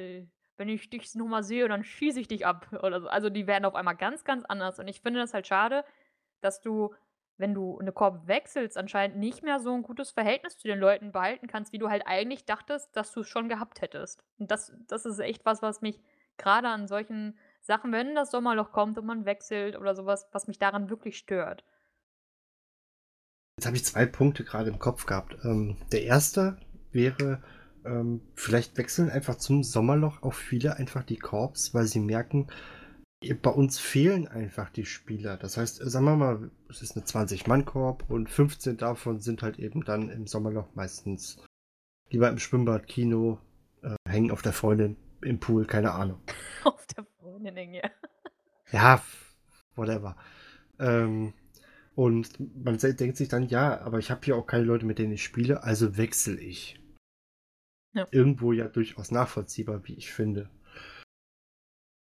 [0.57, 3.09] wenn ich dich nochmal sehe, dann schieße ich dich ab oder so.
[3.09, 5.85] Also die werden auf einmal ganz, ganz anders und ich finde das halt schade,
[6.40, 6.94] dass du
[7.37, 11.12] wenn du eine Korb wechselst, anscheinend nicht mehr so ein gutes Verhältnis zu den Leuten
[11.12, 14.23] behalten kannst, wie du halt eigentlich dachtest, dass du es schon gehabt hättest.
[14.38, 16.01] Und das das ist echt was, was mich
[16.37, 20.59] gerade an solchen Sachen, wenn das Sommerloch kommt und man wechselt oder sowas, was mich
[20.59, 21.64] daran wirklich stört.
[23.57, 25.37] Jetzt habe ich zwei Punkte gerade im Kopf gehabt.
[25.44, 26.59] Ähm, der erste
[26.90, 27.42] wäre,
[27.85, 32.49] ähm, vielleicht wechseln einfach zum Sommerloch auch viele einfach die Korps, weil sie merken,
[33.32, 35.37] bei uns fehlen einfach die Spieler.
[35.37, 39.84] Das heißt, sagen wir mal, es ist eine 20-Mann-Korb und 15 davon sind halt eben
[39.84, 41.38] dann im Sommerloch meistens
[42.10, 43.38] lieber im Schwimmbad, Kino,
[43.82, 46.20] äh, hängen auf der Freundin, im Pool, keine Ahnung.
[46.64, 47.90] Auf der Freundin hängen, ja.
[48.70, 49.02] Ja,
[49.74, 50.16] whatever.
[50.78, 51.32] Ähm,
[51.94, 55.12] und man denkt sich dann, ja, aber ich habe hier auch keine Leute, mit denen
[55.12, 56.80] ich spiele, also wechsle ich.
[57.92, 58.06] Ja.
[58.10, 60.50] Irgendwo ja durchaus nachvollziehbar, wie ich finde.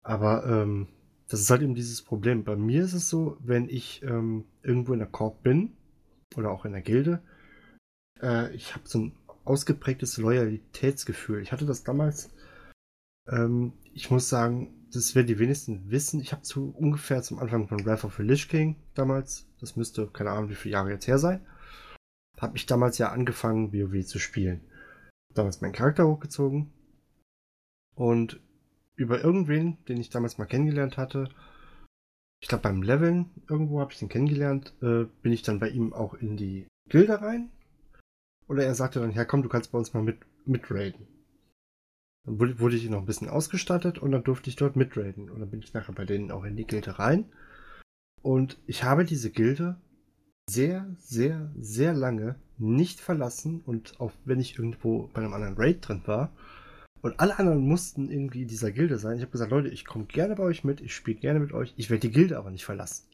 [0.03, 0.87] Aber ähm,
[1.31, 2.43] das ist halt eben dieses Problem.
[2.43, 5.71] Bei mir ist es so, wenn ich ähm, irgendwo in der Korb bin
[6.35, 7.21] oder auch in der Gilde,
[8.21, 9.15] äh, ich habe so ein
[9.45, 11.41] ausgeprägtes Loyalitätsgefühl.
[11.41, 12.31] Ich hatte das damals,
[13.29, 16.19] ähm, ich muss sagen, das werden die wenigsten wissen.
[16.19, 20.07] Ich habe zu ungefähr zum Anfang von Wrath of the Lich King damals, das müsste
[20.07, 21.45] keine Ahnung wie viele Jahre jetzt her sein,
[22.41, 24.59] habe ich damals ja angefangen WoW zu spielen.
[25.33, 26.73] Damals meinen Charakter hochgezogen
[27.95, 28.41] und
[29.01, 31.29] über irgendwen, den ich damals mal kennengelernt hatte.
[32.41, 34.73] Ich glaube, beim Leveln irgendwo habe ich den kennengelernt.
[34.81, 37.49] Äh, bin ich dann bei ihm auch in die Gilde rein.
[38.47, 41.07] Oder er sagte dann, ja komm, du kannst bei uns mal mit, mit raiden.
[42.25, 45.29] Dann wurde, wurde ich noch ein bisschen ausgestattet und dann durfte ich dort mitraiden.
[45.29, 47.25] Und dann bin ich nachher bei denen auch in die Gilde rein.
[48.21, 49.77] Und ich habe diese Gilde
[50.49, 53.61] sehr, sehr, sehr lange nicht verlassen.
[53.65, 56.31] Und auch wenn ich irgendwo bei einem anderen Raid drin war
[57.01, 60.05] und alle anderen mussten irgendwie in dieser Gilde sein, ich habe gesagt, Leute, ich komme
[60.05, 62.65] gerne bei euch mit, ich spiele gerne mit euch, ich werde die Gilde aber nicht
[62.65, 63.07] verlassen.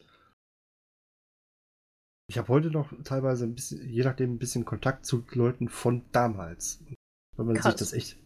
[2.30, 6.04] Ich habe heute noch teilweise ein bisschen, je nachdem, ein bisschen Kontakt zu Leuten von
[6.12, 6.84] damals.
[7.36, 7.72] Wenn man Krass.
[7.72, 8.18] sich das echt,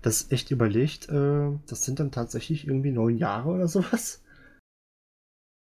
[0.00, 4.22] das echt überlegt, äh, das sind dann tatsächlich irgendwie neun Jahre oder sowas,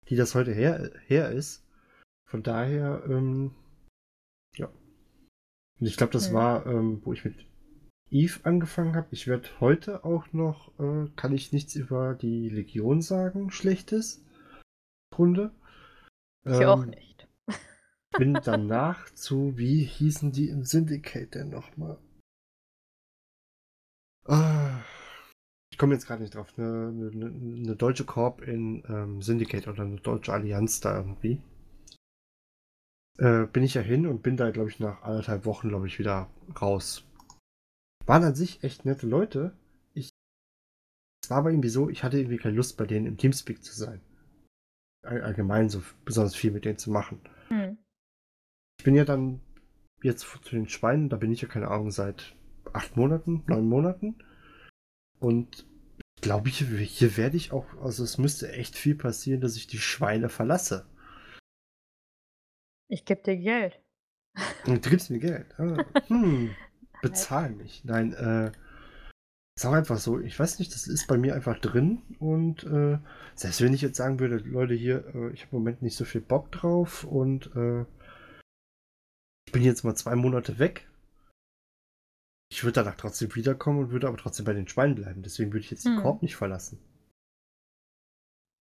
[0.09, 1.65] die das heute her, her ist.
[2.29, 3.55] Von daher, ähm,
[4.55, 4.67] ja.
[5.81, 6.35] Und ich glaube, das ja.
[6.35, 7.47] war, ähm, wo ich mit
[8.11, 9.09] Eve angefangen habe.
[9.11, 14.25] Ich werde heute auch noch, äh, kann ich nichts über die Legion sagen, schlechtes.
[15.17, 15.51] Runde.
[16.45, 17.29] Ich ähm, auch nicht
[18.19, 21.99] bin danach zu, wie hießen die im Syndicate denn nochmal?
[24.25, 24.81] Ah,
[25.73, 26.53] ich komme jetzt gerade nicht drauf.
[26.57, 31.41] Eine, eine, eine, deutsche Korb in ähm, Syndicate oder eine deutsche Allianz da irgendwie.
[33.19, 35.99] Äh, bin ich ja hin und bin da, glaube ich, nach anderthalb Wochen, glaube ich,
[35.99, 36.29] wieder
[36.61, 37.08] raus.
[38.09, 39.55] Waren an sich echt nette Leute.
[39.93, 40.09] Ich,
[41.23, 43.75] es war aber irgendwie so, ich hatte irgendwie keine Lust, bei denen im Teamspeak zu
[43.75, 44.01] sein.
[45.03, 47.21] Allgemein so besonders viel mit denen zu machen.
[47.49, 47.77] Hm.
[48.79, 49.41] Ich bin ja dann
[50.03, 52.35] jetzt zu den Schweinen, da bin ich ja keine Ahnung seit
[52.73, 54.25] acht Monaten, neun Monaten.
[55.21, 55.67] Und
[56.17, 59.67] ich glaube, hier, hier werde ich auch, also es müsste echt viel passieren, dass ich
[59.67, 60.89] die Schweine verlasse.
[62.89, 63.83] Ich gebe dir Geld.
[64.65, 65.55] Und du gibst mir Geld.
[65.59, 66.55] Ah, hm,
[67.03, 67.85] bezahl mich.
[67.85, 68.53] Nein, äh,
[69.59, 70.21] ist auch einfach so.
[70.21, 72.03] Ich weiß nicht, das ist bei mir einfach drin.
[72.21, 72.99] Und äh,
[73.35, 76.05] selbst wenn ich jetzt sagen würde, Leute, hier, äh, ich habe im Moment nicht so
[76.05, 77.85] viel Bock drauf und äh,
[79.47, 80.89] ich bin jetzt mal zwei Monate weg.
[82.51, 85.23] Ich würde danach trotzdem wiederkommen und würde aber trotzdem bei den Schweinen bleiben.
[85.23, 86.03] Deswegen würde ich jetzt den hm.
[86.03, 86.79] Korb nicht verlassen.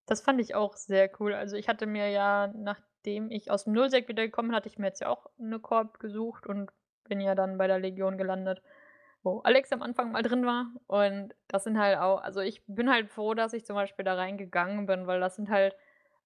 [0.08, 1.34] Das fand ich auch sehr cool.
[1.34, 5.02] Also ich hatte mir ja, nachdem ich aus dem Nullsek wiedergekommen hatte ich mir jetzt
[5.02, 6.72] ja auch eine Korb gesucht und
[7.08, 8.62] bin ja dann bei der Legion gelandet,
[9.24, 10.68] wo Alex am Anfang mal drin war.
[10.88, 14.16] Und das sind halt auch, also ich bin halt froh, dass ich zum Beispiel da
[14.16, 15.76] reingegangen bin, weil das sind halt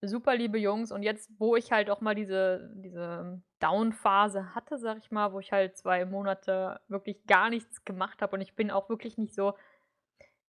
[0.02, 0.92] super liebe Jungs.
[0.92, 5.40] Und jetzt, wo ich halt auch mal diese, diese Down-Phase hatte, sag ich mal, wo
[5.40, 9.36] ich halt zwei Monate wirklich gar nichts gemacht habe und ich bin auch wirklich nicht
[9.36, 9.54] so.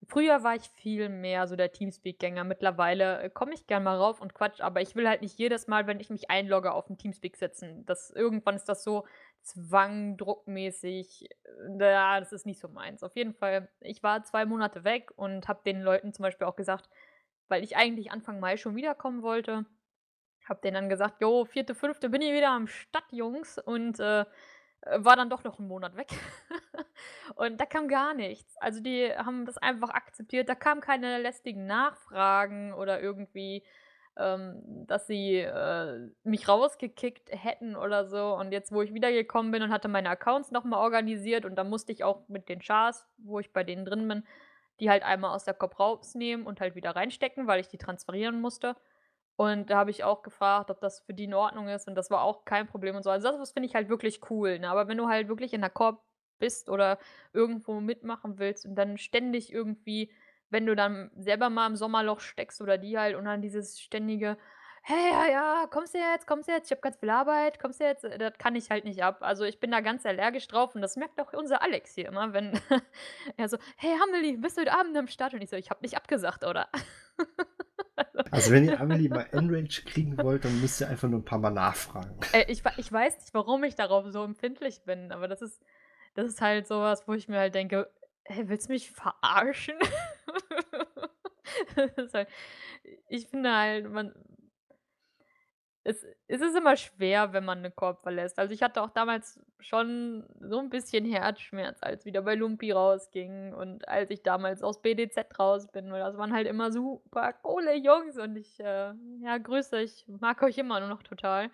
[0.08, 2.42] Früher war ich viel mehr so der Teamspeak-Gänger.
[2.42, 5.68] Mittlerweile äh, komme ich gern mal rauf und quatsch, aber ich will halt nicht jedes
[5.68, 7.86] Mal, wenn ich mich einlogge, auf den Teamspeak sitzen.
[7.86, 9.04] Das, irgendwann ist das so
[9.42, 11.28] zwang, druckmäßig.
[11.44, 13.02] Äh, das ist nicht so meins.
[13.02, 16.56] Auf jeden Fall, ich war zwei Monate weg und habe den Leuten zum Beispiel auch
[16.56, 16.88] gesagt,
[17.48, 19.66] weil ich eigentlich Anfang Mai schon wiederkommen wollte.
[20.48, 23.58] Hab denen dann gesagt, jo, vierte, fünfte bin ich wieder am Stadt, Jungs.
[23.58, 24.24] Und äh,
[24.84, 26.08] war dann doch noch einen Monat weg.
[27.36, 28.56] und da kam gar nichts.
[28.58, 30.48] Also die haben das einfach akzeptiert.
[30.48, 33.64] Da kamen keine lästigen Nachfragen oder irgendwie,
[34.16, 38.34] ähm, dass sie äh, mich rausgekickt hätten oder so.
[38.34, 41.92] Und jetzt, wo ich wiedergekommen bin und hatte meine Accounts nochmal organisiert und dann musste
[41.92, 44.24] ich auch mit den Chars, wo ich bei denen drin bin,
[44.80, 48.40] die halt einmal aus der Kopf rausnehmen und halt wieder reinstecken, weil ich die transferieren
[48.40, 48.76] musste.
[49.36, 52.10] Und da habe ich auch gefragt, ob das für die in Ordnung ist und das
[52.10, 53.10] war auch kein Problem und so.
[53.10, 54.68] Also das finde ich halt wirklich cool, ne?
[54.68, 56.02] Aber wenn du halt wirklich in der Korb
[56.38, 56.98] bist oder
[57.32, 60.12] irgendwo mitmachen willst und dann ständig irgendwie,
[60.52, 64.36] wenn du dann selber mal im Sommerloch steckst oder die halt und dann dieses ständige
[64.84, 67.80] hey, ja, ja, kommst du jetzt, kommst du jetzt, ich habe ganz viel Arbeit, kommst
[67.80, 69.18] du jetzt, das kann ich halt nicht ab.
[69.20, 72.32] Also ich bin da ganz allergisch drauf und das merkt auch unser Alex hier immer,
[72.32, 72.52] wenn
[73.36, 75.34] er so, hey Amelie, bist du heute Abend am Start?
[75.34, 76.68] Und ich so, ich habe nicht abgesagt, oder?
[78.32, 81.38] also wenn ihr Amelie mal Enrage kriegen wollt, dann müsst ihr einfach nur ein paar
[81.38, 82.18] Mal nachfragen.
[82.32, 85.62] Äh, ich, ich weiß nicht, warum ich darauf so empfindlich bin, aber das ist,
[86.14, 87.88] das ist halt sowas, wo ich mir halt denke,
[88.24, 89.76] hey, willst du mich verarschen?
[92.14, 92.28] halt,
[93.08, 94.14] ich finde halt, man,
[95.84, 98.38] es, es ist immer schwer, wenn man eine Korb verlässt.
[98.38, 103.52] Also ich hatte auch damals schon so ein bisschen Herzschmerz, als wieder bei Lumpi rausging
[103.52, 107.74] und als ich damals aus BDZ raus bin, weil das waren halt immer super coole
[107.74, 111.50] Jungs und ich, äh, ja, grüße euch, mag euch immer nur noch total.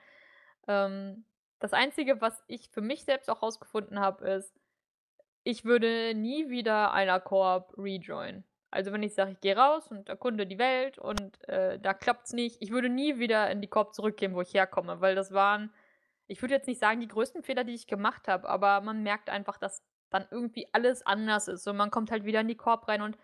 [0.67, 1.25] Ähm,
[1.59, 4.55] das Einzige, was ich für mich selbst auch rausgefunden habe, ist,
[5.49, 8.45] ich würde nie wieder einer Korb rejoin.
[8.71, 12.35] Also wenn ich sage, ich gehe raus und erkunde die Welt und äh, da es
[12.35, 15.73] nicht, ich würde nie wieder in die Korb zurückgehen, wo ich herkomme, weil das waren,
[16.27, 19.31] ich würde jetzt nicht sagen, die größten Fehler, die ich gemacht habe, aber man merkt
[19.31, 22.87] einfach, dass dann irgendwie alles anders ist und man kommt halt wieder in die Korb
[22.87, 23.17] rein und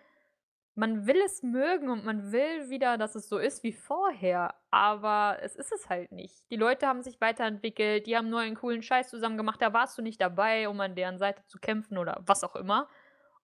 [0.74, 5.38] man will es mögen und man will wieder, dass es so ist wie vorher, aber
[5.42, 6.50] es ist es halt nicht.
[6.50, 9.96] Die Leute haben sich weiterentwickelt, die haben nur einen coolen Scheiß zusammen gemacht, da warst
[9.98, 12.88] du nicht dabei, um an deren Seite zu kämpfen oder was auch immer.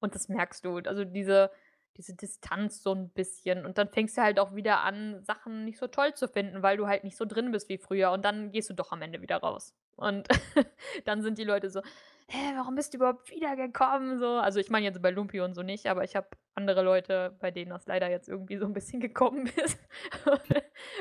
[0.01, 0.79] Und das merkst du.
[0.79, 1.51] Also diese
[1.97, 3.67] diese Distanz so 'n bisschen.
[3.67, 6.77] Und dann fängst du halt auch wieder an, Sachen nicht so toll zu finden, weil
[6.77, 8.13] du halt nicht so drin bist wie früher.
[8.13, 9.75] Und dann gehst du doch am Ende wieder raus.
[9.97, 10.29] Und
[11.05, 11.83] dann sind die Leute so:
[12.33, 14.29] „Hä, warum bist du überhaupt wiedergekommen?“ So.
[14.39, 17.51] Also, ich meine jetzt bei Lumpy und so nicht, aber ich habe andere Leute, bei
[17.51, 19.79] denen das leider jetzt irgendwie so 'n bisschen gekommen ist.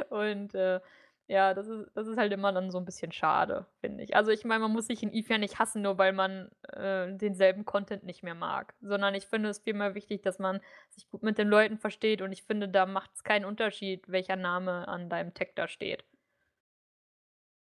[0.09, 0.79] Und, äh,
[1.27, 4.15] ja, das ist das ist halt immer dann so 'n bisschen schade, finde ich.
[4.15, 7.13] Also, ich meine, man muss sich in Eve ja nicht hassen, nur weil man, äh,
[7.15, 11.21] denselben Content nicht mehr mag, sondern ich finde es vielmehr wichtig, dass man sich gut
[11.21, 15.33] mit den Leuten versteht und ich finde, da macht's keinen Unterschied, welcher Name an deinem
[15.35, 16.03] Tag da steht.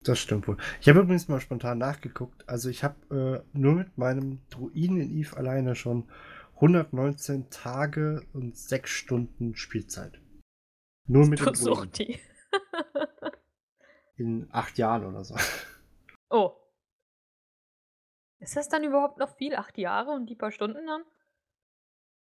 [0.02, 0.58] Das stimmt wohl.
[0.82, 2.48] Ich habe übrigens mal spontan nachgeguckt.
[2.48, 6.10] Also, ich habe, äh, nur mit meinem Druiden in Eve alleine schon
[6.56, 10.22] 119 Tage und 6 Stunden Spielzeit.
[11.08, 12.20] Nur mit dem Druiden.
[14.18, 15.36] In 8 Jahren oder so.
[16.30, 16.56] Oh.
[18.40, 19.56] Ist das dann überhaupt noch viel?
[19.56, 21.04] 8 Jahre und die paar Stunden dann?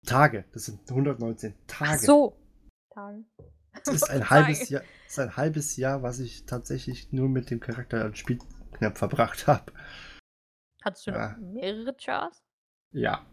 [0.06, 1.98] Tage, das sind 119 Ach Tage.
[1.98, 2.36] so.
[2.90, 3.24] Tage.
[3.84, 4.68] Das ist ein halbes.
[4.68, 9.46] Jahr ist ein halbes Jahr, was ich tatsächlich nur mit dem Charakter als Spielknapp verbracht
[9.46, 9.72] habe.
[10.82, 11.32] Hattest du Ja.
[11.32, 12.42] noch mehrere Chars?
[12.92, 13.26] Ja.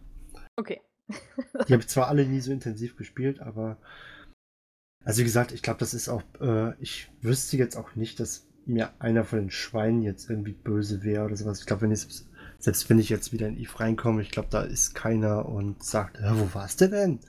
[0.56, 0.80] Okay.
[1.08, 3.78] Die habe ich zwar alle nie so intensiv gespielt, aber
[5.04, 8.46] also wie gesagt, ich glaube, das ist auch, äh, ich wüsste jetzt auch nicht, dass
[8.66, 11.60] mir einer von den Schweinen jetzt irgendwie böse wäre oder sowas.
[11.60, 14.48] Ich glaube, wenn ich selbst, selbst wenn ich jetzt wieder in Eve reinkomme, ich glaube,
[14.50, 17.20] da ist keiner und sagt, "Hä, wo warst du denn?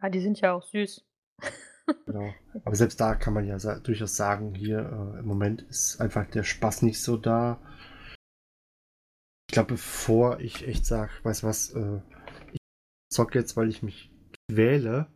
[0.00, 1.02] Ah, die sind ja auch süß.
[2.06, 2.34] Genau.
[2.64, 6.26] Aber selbst da kann man ja sa durchaus sagen, hier äh, im Moment ist einfach
[6.26, 7.60] der Spaß nicht so da.
[9.48, 12.00] Ich glaube, bevor ich echt sage, weißt du was, äh,
[12.52, 12.58] ich
[13.12, 14.10] zocke jetzt, weil ich mich
[14.50, 15.06] quäle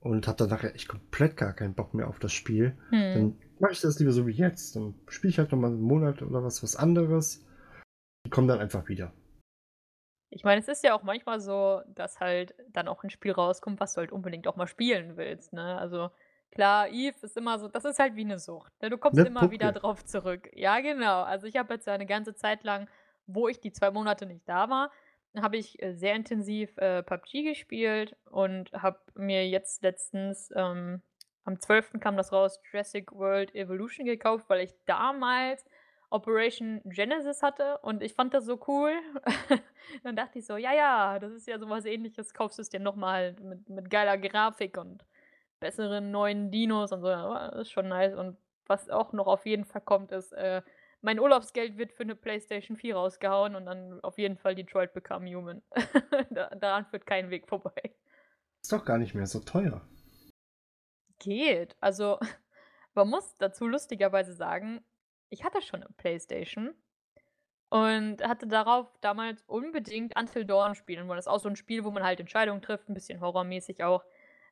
[0.00, 3.14] und habe dann nachher echt komplett gar keinen Bock mehr auf das Spiel, Hm.
[3.14, 4.76] dann mache ich das lieber so wie jetzt.
[4.76, 7.44] Dann spiele ich halt nochmal einen Monat oder was, was anderes.
[8.26, 9.12] Die kommen dann einfach wieder.
[10.34, 13.80] Ich meine, es ist ja auch manchmal so, dass halt dann auch 'n Spiel rauskommt,
[13.80, 15.76] was du halt unbedingt auch mal spielen willst, ne?
[15.78, 16.08] Also,
[16.50, 18.88] klar, Eve ist immer so das ist halt wie 'ne Sucht, ne?
[18.88, 19.72] Du kommst Ne immer wieder Pucke.
[19.72, 20.48] drauf zurück.
[20.54, 21.22] Ja, genau.
[21.22, 22.88] Also, ich habe jetzt ja 'ne ganze Zeit lang,
[23.26, 24.90] wo ich die 2 Monate nicht da war,
[25.36, 31.02] habe ich, äh, sehr intensiv, äh, PUBG gespielt und habe mir jetzt letztens, ähm
[31.44, 31.98] am 12.
[32.00, 35.64] kam das raus, Jurassic World Evolution gekauft, weil ich damals
[36.12, 38.92] Operation Genesis hatte und ich fand das so cool.
[40.04, 42.80] Dann dachte ich so: „Ja, ja, das ist ja so was Ähnliches, kaufst du's dir
[42.80, 45.06] noch mal mit mit geiler Grafik und
[45.60, 49.64] besseren neuen Dinos und so.“ Ja, ist schon nice und was auch noch auf jeden
[49.64, 50.62] Fall kommt, ist, äh,
[51.02, 55.26] mein Urlaubsgeld wird für 'ne PlayStation 4 rausgehauen und dann auf jeden Fall Detroit Become
[55.34, 55.62] Human.
[56.30, 57.94] Da daran führt kein Weg vorbei.
[58.64, 59.82] Ist doch gar nicht mehr so teuer.
[61.18, 61.76] Geht.
[61.80, 62.18] Also,
[62.94, 64.84] man muss dazu lustigerweise sagen,
[65.32, 66.74] ich hatte schon 'ne PlayStation
[67.70, 71.18] und hatte darauf damals unbedingt Until Dawn spielen wollen.
[71.18, 74.04] Das ist auch so 'n Spiel, wo man halt Entscheidungen trifft, 'n bisschen horrormäßig auch.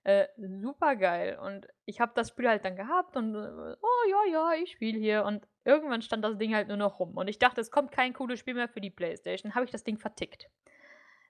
[0.04, 1.38] Äh, supergeil.
[1.40, 4.98] Und ich habe das Spiel halt dann gehabt und, äh: „Oh ja, ja, ich spiele
[4.98, 7.92] hier.“ Und irgendwann stand das Ding halt nur noch rum und ich dachte, es kommt
[7.92, 10.48] kein cooles Spiel mehr für die PlayStation, habe ich das Ding vertickt.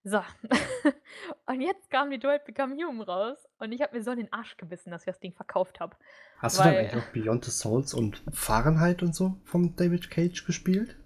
[0.02, 0.22] So.
[1.46, 4.56] Und jetzt kam Detroit Become Human raus und ich habe mir so in den Arsch
[4.56, 5.96] gebissen, dass ich das Ding verkauft habe.
[6.38, 10.10] Hast du dann Weil eigentlich auch Beyond the Souls und Fahrenheit und so von David
[10.10, 10.96] Cage gespielt?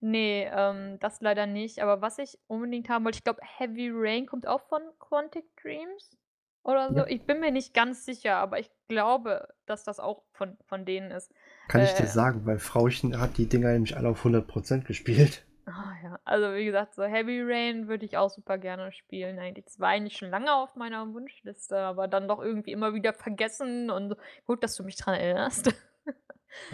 [0.00, 1.80] Ne, ähm, das leider nicht.
[1.80, 6.16] Aber was ich unbedingt haben wollte ich glaube, Heavy Rain kommt auch von Quantic Dreams
[6.62, 6.98] oder so.
[6.98, 7.06] Ja.
[7.06, 11.10] Ich bin mir nicht ganz sicher, aber ich glaube, dass das auch von von denen
[11.10, 11.32] ist.
[11.68, 15.46] Kann ich dir Äh sagen, weil Frauchen hat die Dinger nämlich alle auf 100% gespielt.
[15.68, 19.64] Ah ja, also wie gesagt, so Heavy Rain würde ich auch super gerne spielen eigentlich.
[19.64, 23.90] Das war eigentlich schon lange auf meiner Wunschliste, aber dann doch irgendwie immer wieder vergessen
[23.90, 24.14] und
[24.46, 25.72] gut, dass du mich dran erinnerst.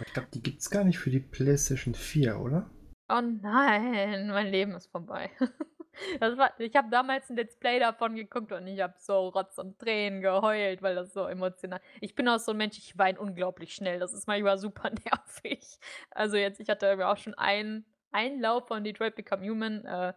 [0.06, 2.70] Ich glaube, die gibt's gar nicht für die PlayStation 4, oder?
[3.10, 5.30] Oh nein, mein Leben ist vorbei.
[6.20, 9.58] Das war ich habe damals 'n Let's Play davon geguckt und ich habe so Rotz
[9.58, 13.20] und Tränen geheult, weil das so emotional ich bin auch so 'n Mensch, ich weine
[13.20, 13.98] unglaublich schnell.
[13.98, 15.78] Das ist manchmal super nervig.
[16.10, 20.12] Also jetzt ich hatte auch schon einen einen Lauf von Detroit Become Human, äh,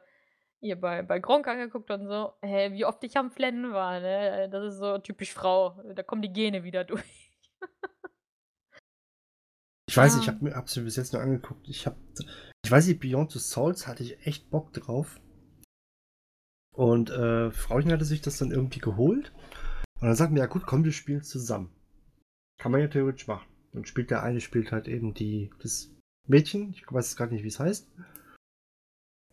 [0.60, 2.34] hier bei bei Gronkh angeguckt und so.
[2.42, 4.50] Hey, wie oft ich am Flennen war, ne?
[4.50, 5.82] Das ist so typisch Frau.
[5.96, 7.32] Da kommen die Gene wieder durch.
[9.88, 10.34] Ich weiß nicht, ich Ja.
[10.34, 11.68] habe mir mir bis jetzt nur angeguckt.
[11.70, 11.98] Ich habe
[12.66, 15.20] ich weiß nicht, Beyond the Souls hatte ich echt Bock drauf.
[16.76, 19.32] Und, äh, Frauchen hatte sich das dann irgendwie geholt.
[20.02, 21.74] Und dann sagten wir: „Ja gut, komm, wir spielen zusammen.“
[22.60, 23.48] Kann man ja theoretisch machen.
[23.72, 25.95] Dann spielt der eine spielt halt eben die das
[26.28, 27.88] Mädchen, ich weiß jetzt grad nicht, wie's heißt.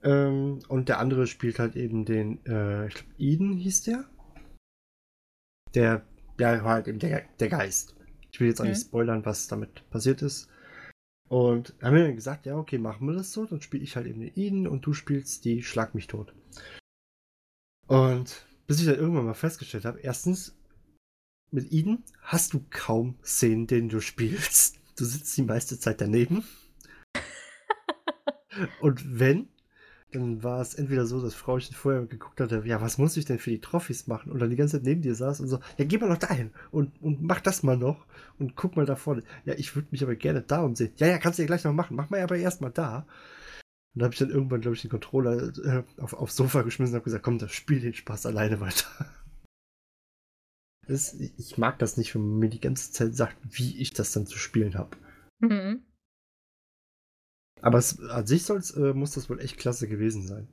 [0.02, 4.04] Ähm, und der andere spielt halt eben den, äh, ich glaube, Eden hieß der?
[5.74, 6.06] Der
[6.38, 7.94] der war halt eben der der Geist.
[8.30, 8.70] Ich will jetzt auch Mhm.
[8.70, 10.48] nicht spoilern, was damit passiert ist.
[11.28, 13.46] Und haben wir dann gesagt: „Ja, okay, machen wir das so.
[13.46, 16.34] Dann spiele ich halt eben den Eden und du spielst die Schlag mich tot.“
[17.86, 20.54] Und bis ich dann irgendwann mal festgestellt habe, erstens,
[21.50, 24.78] mit Eden hast du kaum Szenen, denen du spielst.
[24.96, 26.44] Du sitzt die meiste Zeit daneben.
[28.80, 29.48] Und wenn,
[30.12, 33.38] dann war es entweder so, dass Frauchen vorher geguckt hatte, ja, was muss ich denn
[33.38, 34.30] für die Trophys machen?
[34.30, 36.50] Und dann die ganze Zeit neben dir saß und so, ja, geh mal noch dahin
[36.70, 38.06] und, und mach das mal noch
[38.38, 39.22] und guck mal da vorne.
[39.44, 40.92] Ja, ich würde mich aber gerne da umsehen.
[40.96, 41.96] Ja, ja, kannst du ja gleich noch machen.
[41.96, 43.06] Mach mal aber erst mal da.
[43.94, 46.94] Und da habe ich dann irgendwann, glaube ich, den Controller äh, auf, aufs Sofa geschmissen
[46.94, 48.86] und habe gesagt, komm, das spiel den Spaß alleine weiter.
[50.88, 54.10] Das, ich mag das nicht, wenn man mir die ganze Zeit sagt, wie ich das
[54.10, 54.96] dann zu spielen habe.
[55.38, 55.84] Mhm.
[57.62, 60.48] Aber es, an sich soll's, äh, muss das wohl echt klasse gewesen sein.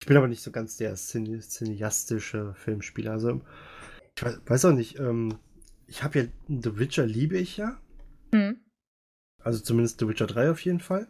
[0.00, 3.12] Ich bin aber nicht so ganz der cine cineastische Filmspieler.
[3.12, 3.42] Also,
[4.16, 5.38] ich weiß, auch nicht, ähm,
[5.86, 7.78] ich habe ja The Witcher liebe ich ja.
[8.32, 8.60] Mhm.
[9.42, 11.08] Also zumindest The Witcher 3 auf jeden Fall.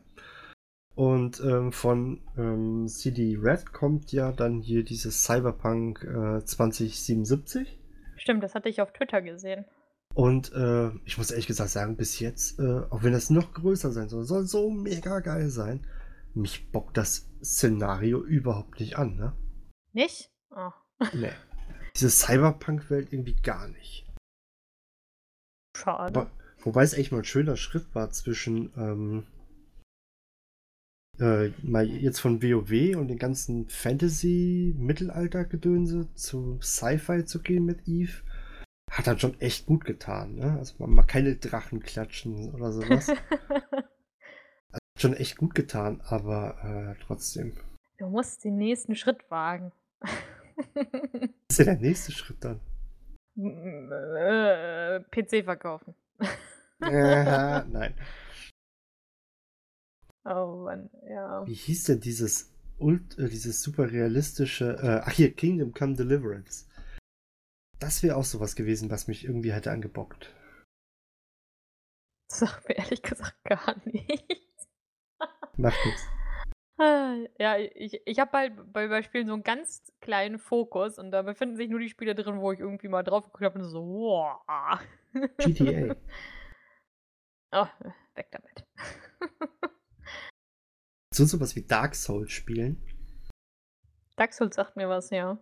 [0.95, 7.79] Und ähm, von ähm, CD Red kommt ja dann hier dieses Cyberpunk äh, 2077.
[8.17, 9.65] Stimmt, das hatte ich auf Twitter gesehen.
[10.15, 13.93] Und äh, ich muss ehrlich gesagt sagen, bis jetzt, äh, auch wenn das noch größer
[13.93, 15.87] sein soll, soll so mega geil sein,
[16.35, 19.33] mich bockt das Szenario überhaupt nicht an, ne?
[19.93, 20.33] Nicht?
[20.51, 20.71] Oh.
[21.15, 21.31] Nee.
[21.97, 24.07] Diese Cyberpunk-Welt irgendwie gar nicht.
[25.77, 26.21] Schade.
[26.21, 29.27] Aber, wobei es echt mal ein schöner Schritt war zwischen ähm,
[31.19, 38.23] äh, mal jetzt von WoW und den ganzen Fantasy-Mittelalter-Gedönse zu Sci-Fi zu gehen mit Eve
[38.91, 40.57] hat dann schon echt gut getan, ne?
[40.59, 43.09] Also mal keine Drachen klatschen oder sowas.
[44.73, 47.57] hat schon echt gut getan, aber äh, trotzdem.
[47.99, 49.73] Du musst den nächsten Schritt wagen.
[50.01, 50.11] Was
[51.51, 52.61] ist denn der nächste Schritt dann?
[53.37, 55.95] Äh, PC verkaufen.
[56.81, 57.95] ja, nein.
[60.25, 61.47] Oh Mann, ja.
[61.47, 66.67] Wie hieß denn dieses, Ult äh, dieses super realistische, äh, ach hier, Kingdom Come Deliverance.
[67.81, 70.35] Das wäre auch sowas gewesen, was mich irgendwie hätte angebockt.
[72.29, 74.69] Das sagt mir ehrlich gesagt gar nichts.
[75.57, 76.07] Macht nichts.
[77.39, 81.21] Ja, ich, ich habe halt bei, bei Spielen so einen ganz kleinen Fokus und da
[81.23, 83.83] befinden sich nur die Spiele drin, wo ich irgendwie mal drauf geguckt habe und so,
[83.83, 84.81] wow.
[85.39, 85.97] GTA.
[87.53, 87.67] oh,
[88.15, 88.67] weg damit.
[91.15, 92.83] so sowas wie Dark Souls spielen?
[94.17, 95.39] Dark Souls sagt mir was, ja.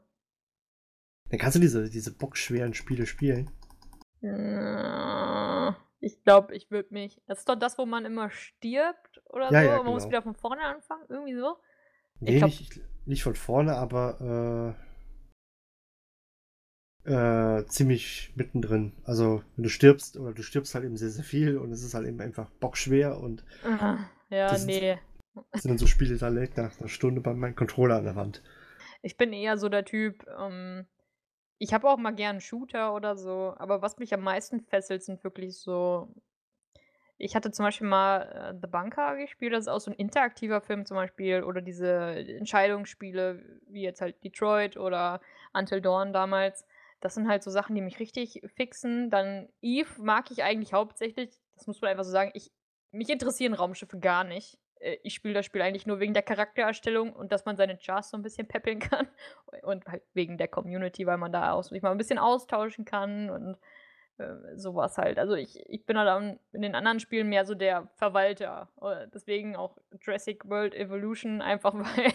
[1.30, 3.50] Dann kannst du diese, diese bockschweren Spiele spielen.
[4.22, 7.20] Äh, ich glaube, ich würde mich.
[7.26, 9.56] Das ist doch das, wo man immer stirbt oder ja, so.
[9.56, 9.92] Ja, man genau.
[9.92, 11.56] muss wieder von vorne anfangen, irgendwie so.
[12.20, 14.74] Nee, glaub, nicht, nicht von vorne, aber
[17.06, 18.92] äh, äh, ziemlich mittendrin.
[19.04, 21.94] Also, wenn du stirbst, oder du stirbst halt eben sehr, sehr viel und es ist
[21.94, 23.44] halt eben einfach bockschwer und.
[24.30, 24.98] Ja, das nee.
[25.52, 28.16] Das sind dann so Spiele, da lädt nach einer Stunde bei meinem Controller an der
[28.16, 28.42] Wand.
[29.02, 30.86] Ich bin eher so der Typ, ähm,
[31.58, 35.22] ich habe auch mal gern Shooter oder so, aber was mich am meisten fesselt, sind
[35.24, 36.08] wirklich so
[37.18, 40.60] ich hatte zum Beispiel mal, äh, The Bunker gespielt, das ist auch so ein interaktiver
[40.60, 45.20] Film zum Beispiel oder diese Entscheidungsspiele wie jetzt halt Detroit oder
[45.52, 46.64] Until Dawn damals.
[47.00, 49.10] Das sind halt so Sachen, die mich richtig fixen.
[49.10, 52.52] Dann Eve mag ich eigentlich hauptsächlich, das muss man einfach so sagen, ich
[52.92, 54.58] mich interessieren Raumschiffe gar nicht.
[54.80, 58.10] Äh, ich spiele das Spiel eigentlich nur wegen der Charaktererstellung und dass man seine Chars
[58.10, 59.08] so ein bisschen peppeln kann.
[59.62, 63.30] Und halt wegen der Community, weil man da auch sich mal ein bisschen austauschen kann
[63.30, 63.56] und
[64.18, 65.18] äh, sowas halt.
[65.18, 68.68] Also ich, ich bin halt in den anderen Spielen mehr so der Verwalter.
[68.80, 72.12] Äh, deswegen auch Jurassic World Evolution, einfach weil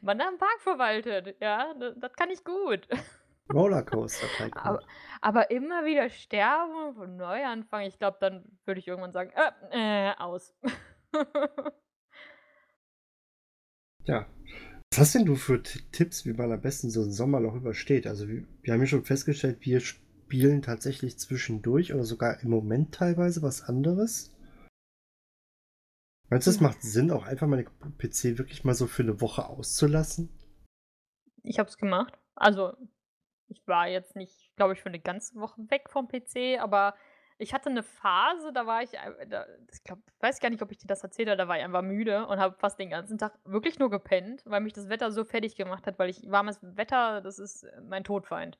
[0.00, 1.36] man da einen Park verwaltet.
[1.40, 2.88] Ja, das, das kann ich gut.
[3.52, 4.62] Rollercoaster Tycoon.
[4.62, 4.80] Aber,
[5.20, 9.32] aber immer wieder sterben und von neu anfangen, ich glaube, dann würde ich irgendwann sagen,
[9.70, 10.54] äh, äh aus.
[14.08, 14.26] Ja.
[14.90, 18.06] Was hast denn du für Tipps, wie man am besten so einen Sommerloch übersteht?
[18.06, 22.94] Also wir, wir haben ja schon festgestellt, wir spielen tatsächlich zwischendurch oder sogar im Moment
[22.94, 24.34] teilweise was anderes.
[26.30, 29.46] Meinst du, es macht Sinn, auch einfach meine PC wirklich mal so für eine Woche
[29.46, 30.30] auszulassen?
[31.42, 32.18] Ich habe es gemacht.
[32.34, 32.72] Also,
[33.48, 36.94] ich war jetzt nicht, glaube ich, für eine ganze Woche weg vom PC, aber
[37.38, 38.90] ich hatte eine Phase, da war ich,
[39.28, 41.64] da, ich glaube, weiß gar nicht, ob ich dir das erzählt habe, da war ich
[41.64, 45.12] einfach müde und habe fast den ganzen Tag wirklich nur gepennt, weil mich das Wetter
[45.12, 48.58] so fertig gemacht hat, weil ich warmes Wetter, das ist mein Todfeind.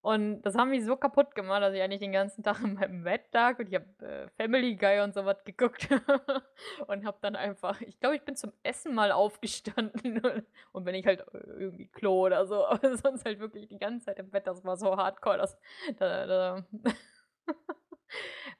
[0.00, 3.04] Und das haben mich so kaputt gemacht, dass ich eigentlich den ganzen Tag in meinem
[3.04, 5.88] Bett lag und ich habe äh, Family Guy und sowas geguckt
[6.88, 10.20] und habe dann einfach, ich glaube, ich bin zum Essen mal aufgestanden
[10.72, 14.06] und wenn ich halt äh, irgendwie Klo oder so, aber sonst halt wirklich die ganze
[14.06, 15.58] Zeit im Bett, das war so hardcore, dass
[15.98, 16.64] da, da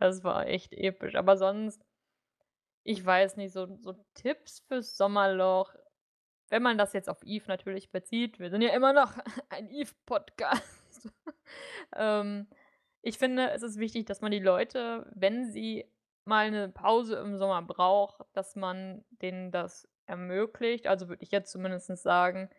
[0.01, 1.14] Das war echt episch.
[1.16, 1.82] Aber sonst,
[2.84, 5.74] ich weiß nicht, so so Tipps fürs Sommerloch,
[6.51, 8.38] wenn man das jetzt auf Eve natürlich bezieht.
[8.40, 9.12] Wir sind ja immer noch
[9.51, 11.11] ein Eve-Podcast.
[11.96, 12.49] Ähm,
[13.03, 15.86] ich finde, es ist wichtig, dass man die Leute, wenn sie
[16.26, 20.86] mal 'ne Pause im Sommer braucht, dass man denen das ermöglicht.
[20.88, 22.51] Also, würde ich jetzt zumindest sagen.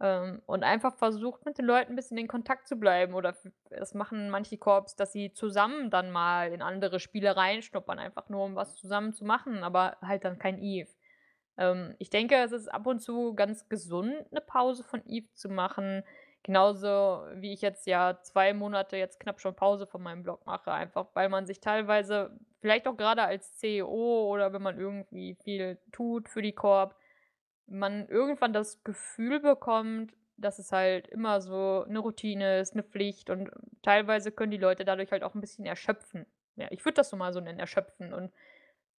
[0.00, 3.34] Ähm, und einfach versucht, mit den Leuten 'n bisschen in Kontakt zu bleiben oder
[3.70, 8.44] das machen manche Corps, dass sie zusammen dann mal in andere Spiele reinschnuppern, einfach nur,
[8.44, 10.88] um was zusammen zu machen, aber halt dann kein Eve.
[11.58, 15.48] Ähm, ich denke, es ist ab und zu ganz gesund, 'ne Pause von Eve zu
[15.50, 16.04] machen,
[16.44, 16.88] genauso
[17.34, 21.08] wie ich jetzt ja 2 Monate jetzt knapp schon Pause von meinem Blog mache, einfach
[21.14, 26.28] weil man sich teilweise vielleicht auch grade als CEO oder wenn man irgendwie viel tut
[26.30, 26.94] für die Corp,
[27.70, 33.30] man irgendwann das Gefühl bekommt, dass es halt immer so 'ne Routine ist, 'ne Pflicht
[33.30, 33.50] und
[33.82, 36.26] teilweise können die Leute dadurch halt auch 'n bisschen erschöpfen.
[36.56, 38.12] Ja, ich würde das so mal so nennen, erschöpfen.
[38.14, 38.32] Und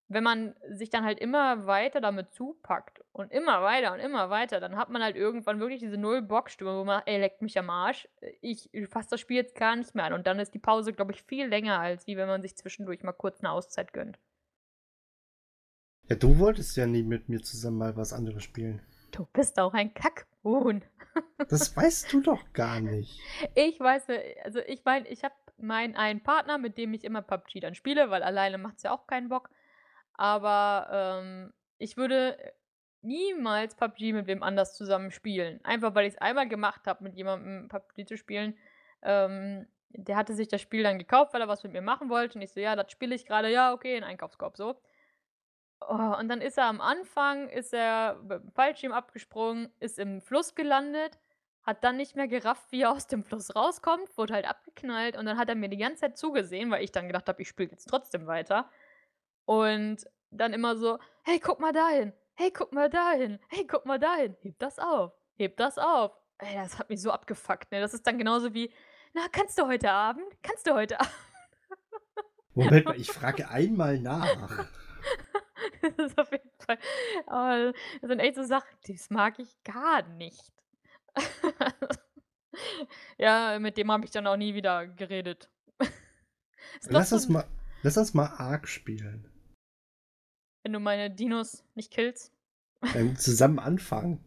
[0.10, 4.60] wenn man sich dann halt immer weiter damit zupackt und immer weiter und immer weiter,
[4.62, 8.08] dann hat man halt irgendwann wirklich diese Null-Bock-Stimmung, wo man: „Ey, leckt mich am Arsch.
[8.42, 11.14] Ich fasse das Spiel jetzt gar nicht mehr an.“ Und dann ist die Pause, glaube
[11.14, 14.20] ich, viel länger, als wie wenn man sich zwischendurch mal kurz 'ne Auszeit gönnt.
[16.12, 18.82] Ja, du wolltest ja nie mit mir zusammen mal was anderes spielen.
[19.12, 20.84] Du bist auch ein Kackhuhn.
[21.48, 23.22] Das weißt du doch gar nicht.
[23.56, 24.08] Ich weiß,
[24.44, 28.10] also, ich meine, ich habe meinen einen Partner, mit dem ich immer PUBG dann spiele,
[28.10, 29.50] weil alleine macht's ja auch keinen Bock.
[30.14, 32.38] Aber, ähm, ich würde,
[33.02, 35.64] niemals PUBG mit wem anders zusammen spielen.
[35.64, 38.58] Einfach, weil ich's einmal gemacht habe, mit jemandem PUBG zu spielen.
[39.02, 42.38] Ähm, der hatte sich das Spiel dann gekauft, weil er was mit mir machen wollte
[42.38, 44.76] und ich so: „Ja, das spiele ich grade.“ „Ja, okay“, in Einkaufskorb so.
[45.88, 50.54] Oh, und dann ist er am Anfang ist er mit'm Fallschirm abgesprungen, ist im Fluss
[50.56, 51.18] gelandet,
[51.64, 55.26] hat dann nicht mehr gerafft, wie er aus dem Fluss rauskommt, wurde halt abgeknallt und
[55.26, 57.70] dann hat er mir die ganze Zeit zugesehen, weil ich dann gedacht habe, ich spiele
[57.72, 58.70] jetzt trotzdem weiter.
[59.46, 62.14] Und dann immer so: „Hey, guck mal dahin.
[62.36, 63.40] Hey, guck mal dahin.
[63.50, 64.36] Hey, guck mal dahin.
[64.42, 65.14] Heb das auf.
[65.36, 67.82] Heb das auf.“ Ey, das hat mich so abgefuckt, ne?
[67.82, 68.74] Das ist dann genauso wie:
[69.14, 70.26] „Na, kannst du heute Abend?
[70.44, 71.12] Kannst du heute Abend?“
[72.54, 74.68] Moment mal, ich frage einmal nach.
[75.98, 76.78] Das ist auf jeden Fall
[77.28, 80.54] oh, das sind echt so Sachen, das mag ich gar nicht.
[83.18, 85.50] Ja, mit dem habe ich dann auch nie wieder geredet.
[86.90, 87.48] Lass uns mal
[87.84, 89.30] lass uns mal Ark spielen.
[90.64, 92.32] Wenn du meine Dinos nicht killst.
[92.94, 94.24] Ähm, zusammen anfangen.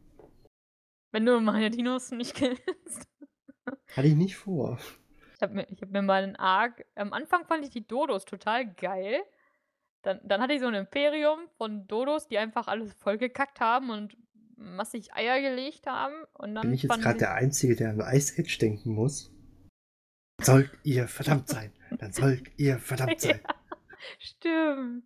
[1.13, 3.09] Wenn du meine Dinos nicht killst.
[3.95, 4.79] Hatte ich nicht vor.
[5.37, 8.25] Ich habe mir ich habe mir mal 'n Ark am Anfang fand ich die Dodos
[8.25, 9.23] total geil.
[10.05, 14.17] Dann dann hatte ich so 'n Imperium von Dodos, die einfach alles vollgekackt haben und
[14.57, 18.41] massig Eier gelegt haben und Bin dann ich jetzt sie der Einzige, der an Ice
[18.41, 19.33] Age denken muss?
[20.41, 23.41] Sollt ihr verdammt sein, dann sollt ihr verdammt sein.
[23.47, 23.55] Ja,
[24.21, 25.05] stimmt.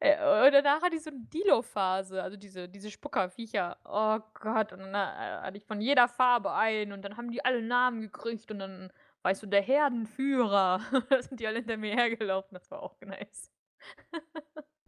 [0.00, 0.16] Äh,
[0.46, 3.78] und danach hatte ich so 'ne Dilo-Phase, also diese diese Spuckerviecher.
[3.84, 7.44] Oh Gott, und dann, äh, hatte ich von jeder Farbe einen und dann haben die
[7.44, 8.92] alle Namen gekriegt und dann
[9.22, 10.80] war ich so der Herdenführer.
[11.10, 13.50] Da sind die alle hinter mir hergelaufen, das war auch nice.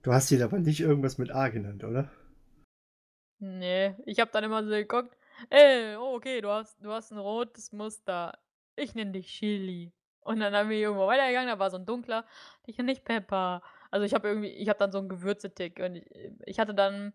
[0.03, 2.11] Du hast ihn aber nicht irgendwas mit A genannt, oder?
[3.41, 5.17] Ne, ich habe dann immer so geguckt:
[5.51, 8.37] „Ey, oh, okay, du hast du hast 'n rotes Muster.
[8.75, 12.27] Ich nenne dich Chili.“ Und dann bin ich irgendwo weitergegangen, da war so 'n dunkler:
[12.67, 15.97] „Ich nenne dich Pepper.“ Also, ich habe irgendwie ich habe dann so 'n Gewürze-Tick und
[16.47, 17.13] ich hatte dann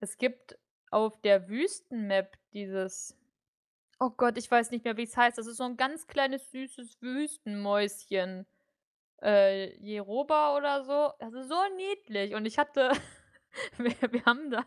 [0.00, 0.58] es gibt
[0.90, 3.16] auf der Wüsten-Map dieses
[4.00, 5.38] oh Gott, ich weiß nicht mehr, wie's heißt.
[5.38, 8.46] Das ist so 'n ganz kleines, süßes Wüstenmäuschen.
[9.22, 11.12] Äh, Jeroba oder so.
[11.18, 12.90] Das ist so niedlich und ich hatte
[13.78, 14.64] wir wir haben dann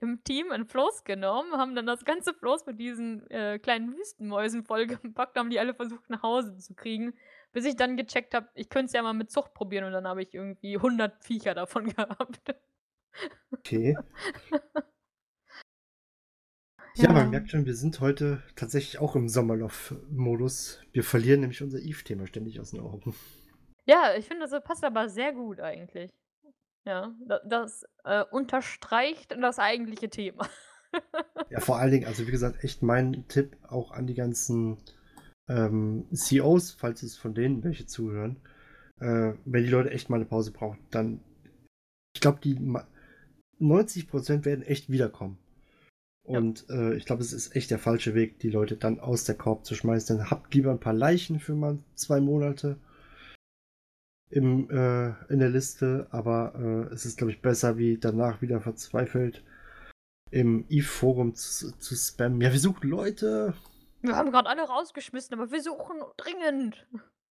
[0.00, 4.64] im Team 'n Floß genommen, haben dann das ganze Floß mit diesen, äh, kleinen Wüstenmäusen
[4.64, 7.14] vollgepackt, haben die alle versucht, nach Hause zu kriegen,
[7.52, 10.08] bis ich dann gecheckt habe, ich könnte es ja mal mit Zucht probieren und dann
[10.08, 12.54] habe ich irgendwie 100 Viecher davon gehabt.
[13.54, 14.02] Okay.
[17.00, 17.30] Ja, man Ja.
[17.30, 20.80] merkt schon, wir sind heute tatsächlich auch im Sommerloch-Modus.
[20.92, 23.14] Wir verlieren nämlich unser Eve-Thema ständig aus den Augen.
[23.86, 26.10] Ja, ich finde, das passt aber sehr gut eigentlich.
[26.84, 30.48] Ja, da das, äh, unterstreicht das eigentliche Thema.
[31.50, 34.78] Ja, vor allen Dingen, also wie gesagt, echt mein Tipp auch an die ganzen
[35.48, 38.36] ähm, CEOs, falls es von denen welche zuhören.
[39.00, 41.20] Äh, wenn die Leute echt mal eine Pause brauchen, dann
[42.14, 42.86] ich glaube, die ma
[43.58, 45.38] 90% werden echt wiederkommen.
[46.26, 46.38] Ja.
[46.38, 49.36] Und, äh, ich glaube, es ist echt der falsche Weg, die Leute dann aus der
[49.36, 50.18] Korb zu schmeißen.
[50.18, 52.78] Dann habt lieber 'n paar Leichen für mal 2 Monate
[54.32, 56.54] im äh, in der Liste, aber,
[56.90, 59.44] äh, es ist, glaube ich, besser, wie danach wieder verzweifelt
[60.30, 62.40] im Eve-Forum z zu spammen.
[62.40, 63.54] „Ja, wir suchen Leute!“
[64.00, 66.86] Wir haben grad alle rausgeschmissen, aber wir suchen dringend.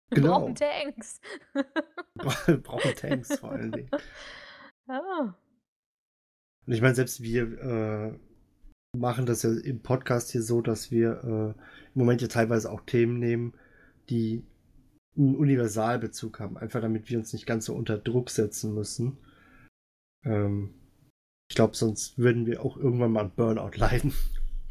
[0.10, 0.40] Wir Genau.
[0.40, 1.20] brauchen Tanks.
[2.16, 2.34] Bra
[2.64, 3.90] brauchen Tanks vor allen Dingen.
[4.88, 5.36] Ah.
[6.66, 8.20] Und ich meine, selbst wir äh,
[8.98, 11.62] machen das ja im Podcast hier so, dass wir äh,
[11.94, 13.54] im Moment ja teilweise auch Themen nehmen,
[14.10, 14.44] die
[15.18, 16.58] einen Universalbezug haben.
[16.58, 19.18] Einfach damit wir uns nicht ganz so unter Druck setzen müssen.
[20.24, 20.74] Ähm,
[21.50, 24.14] ich glaube, sonst würden wir auch irgendwann mal an Burnout leiden.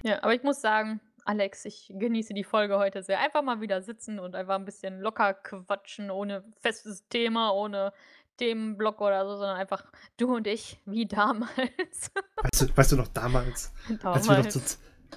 [0.03, 3.21] Ja, aber ich muss sagen, Alex, ich genieße die Folge heute sehr.
[3.21, 7.93] Einfach mal wieder sitzen und einfach ein bisschen locker quatschen, ohne festes Thema, ohne
[8.39, 9.85] Themenblock oder so, sondern einfach
[10.17, 12.11] du und ich, wie damals.
[12.43, 14.29] Weißt du, weißt du noch damals, damals.
[14.29, 14.61] Als, wir noch zu,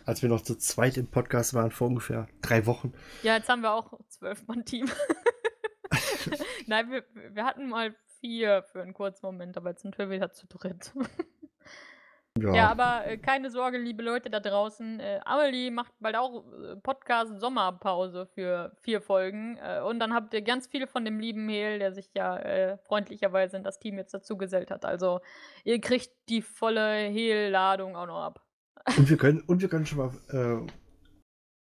[0.05, 2.93] als wir noch zu zweit im Podcast waren, vor ungefähr drei Wochen?
[3.21, 4.89] Ja, jetzt haben wir auch zwölf Mann-Team.
[6.67, 10.31] Nein, wir, wir hatten mal vier für einen kurzen Moment, aber jetzt sind wir wieder
[10.31, 10.93] zu dritt.
[12.39, 12.53] Ja.
[12.55, 14.99] ja, aber äh, keine Sorge, liebe Leute da draußen.
[14.99, 19.57] Äh, Amelie macht bald auch äh, Podcast Sommerpause für vier Folgen.
[19.57, 22.77] Äh, und dann habt ihr ganz viele von dem lieben Mehl, der sich ja äh,
[22.79, 24.83] freundlicherweise in das Team jetzt dazugesellt hat.
[24.83, 25.19] Also
[25.63, 28.43] ihr kriegt die volle Hehl-Ladung auch noch ab.
[28.97, 30.67] Und wir können, und wir können schon mal äh,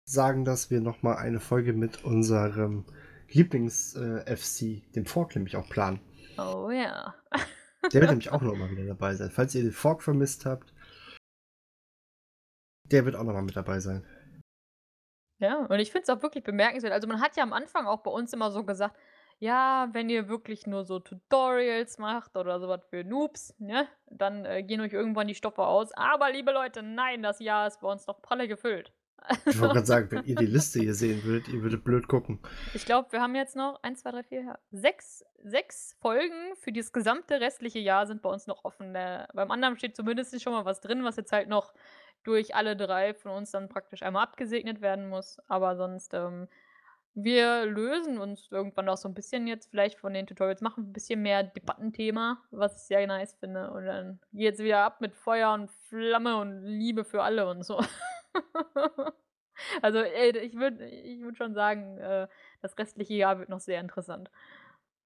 [0.05, 2.85] sagen, dass wir noch mal eine Folge mit unserem
[3.31, 6.01] Lieblings-FC, dem Fork, nämlich auch planen.
[6.39, 7.14] Oh ja.
[7.93, 9.31] Der wird nämlich auch noch mal wieder dabei sein.
[9.31, 10.73] Falls ihr den Fork vermisst habt,
[12.85, 14.05] der wird auch noch mal mit dabei sein.
[15.41, 16.93] Ja, und ich finde es auch wirklich bemerkenswert.
[16.93, 18.97] Also man hat ja am Anfang auch bei uns immer so gesagt,
[19.39, 24.62] ja, wenn ihr wirklich nur so Tutorials macht oder sowas für Noobs, ne, dann äh,
[24.62, 25.93] gehen euch irgendwann die Stoffe aus.
[25.93, 28.93] Aber liebe Leute, nein, das Jahr ist bei uns noch pralle gefüllt.
[29.47, 32.41] Ich wollte gerade sagen, wenn ihr die Liste hier sehen würdet, ihr würdet blöd gucken.
[32.74, 36.93] Ich glaube, wir haben jetzt noch 1, 2, 3, 4, 6, sechs Folgen für das
[36.93, 38.95] gesamte restliche Jahr sind bei uns noch offen.
[38.95, 41.72] Äh, beim anderen steht zumindest schon mal was drin, was jetzt halt noch
[42.24, 45.39] durch alle drei von uns dann praktisch einmal abgesegnet werden muss.
[45.49, 46.49] Aber sonst, ähm,
[47.25, 50.93] wir lösen uns irgendwann auch so ein bisschen jetzt vielleicht von den Tutorials, machen ein
[50.93, 53.71] bisschen mehr Debattenthema, was ich sehr nice finde.
[53.71, 57.64] Und dann geht es wieder ab mit Feuer und Flamme und Liebe für alle und
[57.64, 57.81] so.
[59.83, 62.29] also ich würde ich würd schon sagen, äh,
[62.62, 64.31] das restliche Jahr wird noch sehr interessant.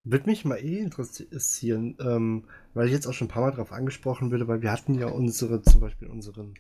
[0.05, 3.73] Würde mich mal eh interessieren, ähm, weil ich jetzt auch schon ein paar Mal darauf
[3.73, 6.55] angesprochen würde, weil wir hatten ja unsere, zum Beispiel unseren,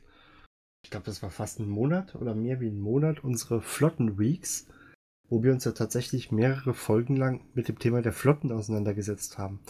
[0.85, 4.69] ich glaube, das war fast ein Monat oder mehr wie ein Monat, unsere Flotten-Weeks,
[5.33, 9.61] wo wir uns ja tatsächlich mehrere Folgen lang mit dem Thema der Flotten auseinandergesetzt haben.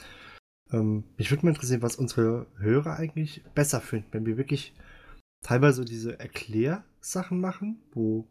[0.72, 4.74] Ähm, mich würde mal interessieren, was unsere Hörer eigentlich besser finden, wenn wir wirklich
[5.40, 8.26] teilweise diese Erklärsachen machen, wo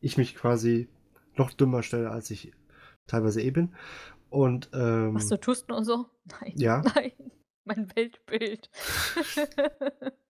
[0.00, 0.88] ich mich quasi
[1.34, 2.52] noch dümmer stelle, als ich
[3.08, 3.74] teilweise eh bin.
[4.28, 6.06] Und, ähm, Was du tust nur so?
[6.40, 6.52] Nein.
[6.54, 6.82] Ja.
[6.94, 7.12] Nein.
[7.64, 8.70] Mein Weltbild.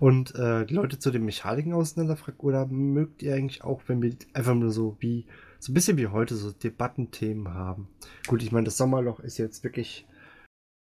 [0.00, 4.14] Und äh, die Leute zu den Mechaniken auseinanderfragen, oder mögt ihr eigentlich auch, wenn wir
[4.32, 5.26] einfach nur so wie,
[5.58, 7.88] so ein bisschen wie heute, so Debattenthemen haben?
[8.26, 10.06] Gut, ich meine, das Sommerloch ist jetzt wirklich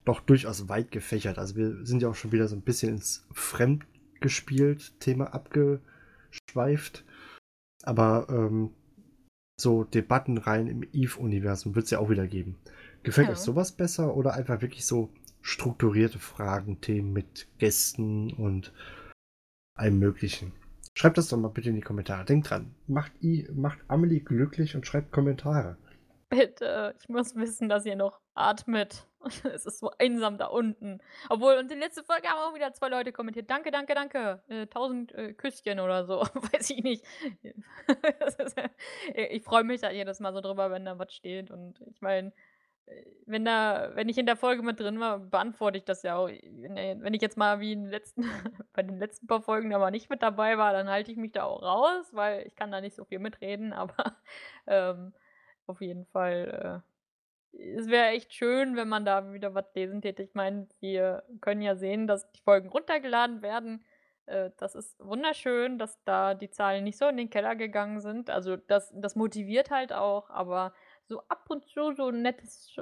[0.05, 1.39] doch durchaus weit gefächert.
[1.39, 7.05] Also wir sind ja auch schon wieder so ein bisschen ins Fremdgespielt Thema abgeschweift.
[7.85, 8.71] Aber ähm,
[9.61, 12.57] so Debatten rein im Eve-Universum wird es ja auch wieder geben.
[13.03, 13.33] Gefällt ja.
[13.33, 15.11] euch sowas besser oder einfach wirklich so
[15.43, 18.73] strukturierte Fragen, Themen mit Gästen und
[19.79, 20.53] allem Möglichen?
[20.95, 22.25] Schreibt das doch mal bitte in die Kommentare.
[22.25, 25.77] Denkt dran, macht, I, macht Amelie glücklich und schreibt Kommentare.
[26.31, 29.07] Bitte, ich muss wissen, dass ihr noch atmet.
[29.45, 31.01] Es ist so einsam da unten.
[31.29, 33.51] Obwohl, und in der letzten Folge haben auch wieder zwei Leute kommentiert.
[33.51, 34.43] Danke, danke, danke.
[34.49, 36.21] Äh, tausend äh, Küsschen oder so.
[36.35, 37.05] Weiß ich nicht.
[39.15, 41.51] ich freue mich da jedes Mal so drüber, wenn da was steht.
[41.51, 42.33] Und ich meine,
[43.29, 46.29] wenn da, wenn ich in der Folge mit drin war, beantworte ich das ja auch.
[46.29, 48.23] Wenn, ich jetzt mal wie letzten,
[48.73, 51.33] bei den letzten paar Folgen da mal nicht mit dabei war, dann halte ich mich
[51.33, 54.17] da auch raus, weil ich kann da nicht so viel mitreden, aber
[54.67, 55.13] ähm,
[55.67, 56.83] auf jeden Fall.
[56.85, 56.89] Äh,
[57.61, 60.23] es wäre echt schön, wenn man da wieder was lesen täte.
[60.23, 63.85] Ich meine, wir können ja sehen, dass die Folgen runtergeladen werden.
[64.27, 68.31] Äh, das ist wunderschön, dass da die Zahlen nicht so in den Keller gegangen sind.
[68.31, 70.73] Also das, das motiviert halt auch, aber
[71.09, 72.75] so ab und zu so ein nettes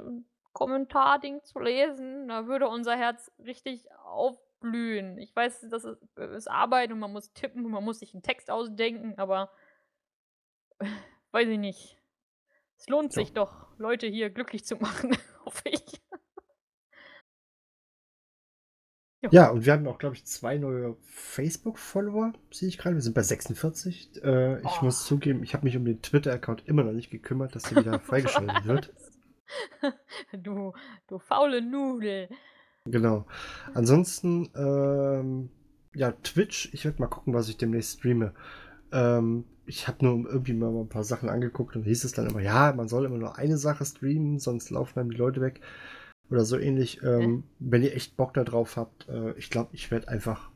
[0.53, 5.17] Kommentarding zu lesen, da würde unser Herz richtig aufblühen.
[5.17, 8.23] Ich weiß, das ist, ist Arbeit und man muss tippen und man muss sich einen
[8.23, 9.51] Text ausdenken, aber
[11.31, 11.97] weiß ich nicht.
[12.77, 15.15] Es lohnt sich doch, Leute hier glücklich zu machen,
[15.45, 16.01] hoffe ich.
[19.31, 22.95] Ja, und wir haben auch, glaube ich, zwei neue Facebook-Follower, sehe ich gerade.
[22.95, 24.23] Wir sind bei 46.
[24.23, 24.85] Äh, ich oh.
[24.85, 27.99] muss zugeben, ich habe mich um den Twitter-Account immer noch nicht gekümmert, dass der wieder
[27.99, 28.93] freigeschaltet wird.
[30.33, 30.73] Du,
[31.07, 32.27] du faule Nudel.
[32.83, 33.25] Genau.
[33.73, 35.49] Ansonsten, ähm,
[35.95, 36.73] ja, Twitch.
[36.73, 38.33] Ich werde mal gucken, was ich demnächst streame.
[38.91, 42.41] Ähm, ich habe nur irgendwie mal ein paar Sachen angeguckt und hieß es dann immer,
[42.41, 45.61] ja, man soll immer nur eine Sache streamen, sonst laufen dann die Leute weg.
[46.29, 47.01] Oder so ähnlich.
[47.03, 50.51] Ähm, wenn ihr echt Bock darauf habt, äh, ich glaube, ich werde einfach,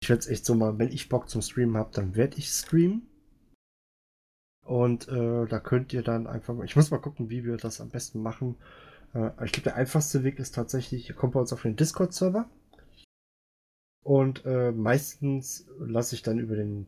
[0.00, 2.48] ich werde es echt so mal, wenn ich Bock zum Streamen habe, dann werde ich
[2.48, 3.06] streamen.
[4.64, 7.88] Und äh, da könnt ihr dann einfach, ich muss mal gucken, wie wir das am
[7.88, 8.56] besten machen.
[9.14, 12.48] Äh, ich glaube, der einfachste Weg ist tatsächlich, ihr kommt bei uns auf den Discord-Server.
[14.04, 16.86] Und äh, meistens lasse ich dann über den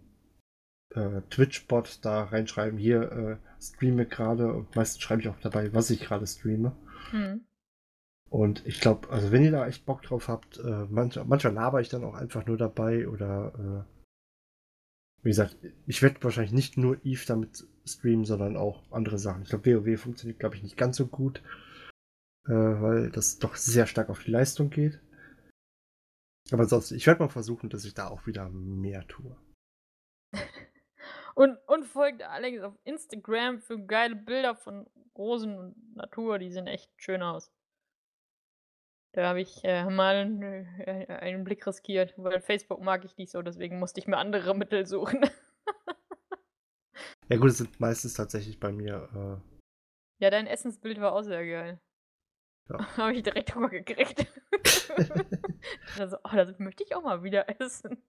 [0.94, 5.90] äh, Twitch-Bot da reinschreiben, hier äh, streame gerade und meistens schreibe ich auch dabei, was
[5.90, 6.72] ich gerade streame.
[7.10, 7.44] Hm.
[8.30, 11.80] Und ich glaube, also wenn ihr da echt Bock drauf habt, äh, manchmal, manchmal laber
[11.80, 14.00] ich dann auch einfach nur dabei oder äh,
[15.22, 15.56] wie gesagt,
[15.86, 19.42] ich werde wahrscheinlich nicht nur Eve damit streamen, sondern auch andere Sachen.
[19.42, 21.42] Ich glaube, WoW funktioniert, glaube ich, nicht ganz so gut,
[22.46, 25.00] äh, weil das doch sehr stark auf die Leistung geht.
[26.52, 29.36] Aber sonst, ich werde mal versuchen, dass ich da auch wieder mehr tue.
[31.34, 36.66] und, und folgt Alex auf Instagram für geile Bilder von Rosen und Natur, die sehen
[36.68, 37.52] echt schön aus.
[39.12, 43.42] Da habe ich äh, mal äh, einen Blick riskiert, weil Facebook mag ich nicht so,
[43.42, 45.28] deswegen musste ich mir andere Mittel suchen.
[47.28, 49.08] ja gut, es sind meistens tatsächlich bei mir.
[49.14, 50.24] Äh...
[50.24, 51.80] Ja, dein Essensbild war auch sehr geil.
[52.68, 52.78] Ja.
[52.96, 54.26] habe ich direkt Hunger gekriegt.
[55.98, 58.02] also, oh, das möchte ich auch mal wieder essen.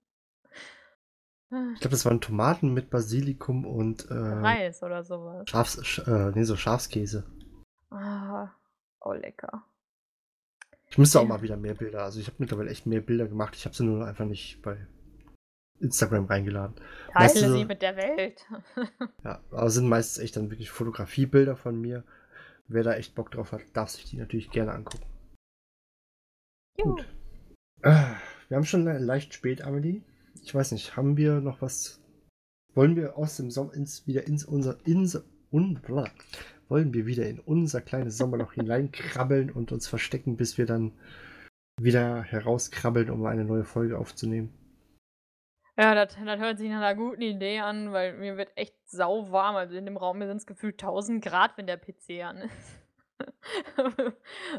[1.74, 5.50] Ich glaube, das waren Tomaten mit Basilikum und äh, Reis oder sowas.
[5.50, 7.26] Schafs, sch, äh, nee, so Schafskäse.
[7.90, 8.52] Ah,
[9.02, 9.66] oh lecker.
[10.92, 12.04] Ich müsste auch mal wieder mehr Bilder.
[12.04, 13.56] Also ich habe mittlerweile echt mehr Bilder gemacht.
[13.56, 14.78] Ich habe sie nur einfach nicht bei
[15.80, 16.76] Instagram reingeladen.
[17.14, 18.46] Teile sie so, mit der Welt.
[19.24, 22.04] ja, aber sind meistens echt dann wirklich Fotografiebilder von mir.
[22.68, 25.06] Wer da echt Bock drauf hat, darf sich die natürlich gerne angucken.
[26.78, 26.96] Juhu.
[26.96, 27.06] Gut.
[27.84, 28.14] Äh,
[28.50, 30.02] wir haben schon leicht spät, Amelie.
[30.44, 32.02] Ich weiß nicht, haben wir noch was?
[32.74, 35.22] Wollen wir aus dem Sommer ins, wieder ins unser ins,
[35.52, 35.82] un,
[36.72, 40.94] wollen wir wieder in unser kleines Sommerloch hineinkrabbeln und uns verstecken, bis wir dann
[41.80, 44.58] wieder herauskrabbeln, um eine neue Folge aufzunehmen.
[45.78, 49.32] Ja, das, das hört sich nach einer guten Idee an, weil mir wird echt sau
[49.32, 49.58] warm.
[49.58, 52.78] Also in dem Raum sind es gefühlt 1000 Grad, wenn der PC an ist.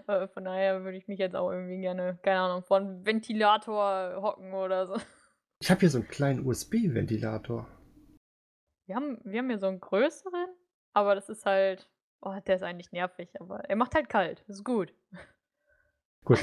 [0.06, 4.22] Äh, von daher würde ich mich jetzt auch irgendwie gerne, keine Ahnung, vor einem Ventilator
[4.22, 4.96] hocken oder so.
[5.60, 7.66] Ich habe hier so einen kleinen USB-Ventilator.
[8.86, 10.46] Wir haben, wir haben hier so einen größeren,
[10.92, 11.91] aber das ist halt,
[12.22, 14.44] Oh, der ist eigentlich nervig, aber er macht halt kalt.
[14.46, 14.94] Ist gut.
[16.24, 16.38] Gut.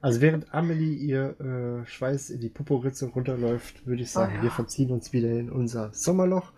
[0.00, 4.42] Also während Amelie ihr äh, Schweiß in die Poporitze runterläuft, würde ich sagen, oh, ja.
[4.44, 6.52] wir verziehen uns wieder in unser Sommerloch.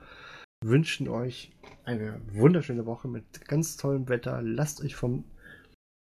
[0.63, 1.51] Wünschen euch
[1.85, 4.41] eine wunderschöne Woche mit ganz tollem Wetter.
[4.43, 5.25] Lasst euch vom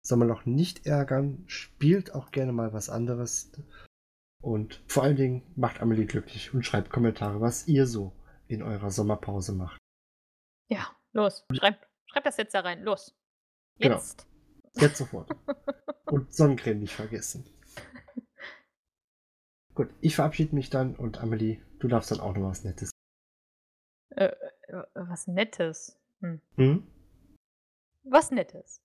[0.02, 1.44] Sommerloch nicht ärgern.
[1.46, 3.50] Spielt auch gerne mal was anderes.
[4.42, 8.12] Und vor allen Dingen macht Amelie glücklich und schreibt Kommentare, was ihr so
[8.46, 9.78] in eurer Sommerpause macht.
[10.68, 12.82] Ja, los, schreibt Schreib das jetzt da rein.
[12.82, 13.14] Los.
[13.78, 13.96] Genau.
[13.96, 14.26] Jetzt.
[14.74, 14.86] Genau.
[14.86, 15.30] Jetzt sofort.
[16.06, 17.44] und Sonnencreme nicht vergessen.
[19.74, 22.90] Gut, ich verabschiede mich dann und Amelie, du darfst dann auch noch was Nettes.
[24.10, 24.26] Äh,
[24.68, 25.96] äh was Nettes?
[26.20, 26.40] Hm.
[26.56, 26.86] Hm?
[28.02, 28.82] Was Nettes?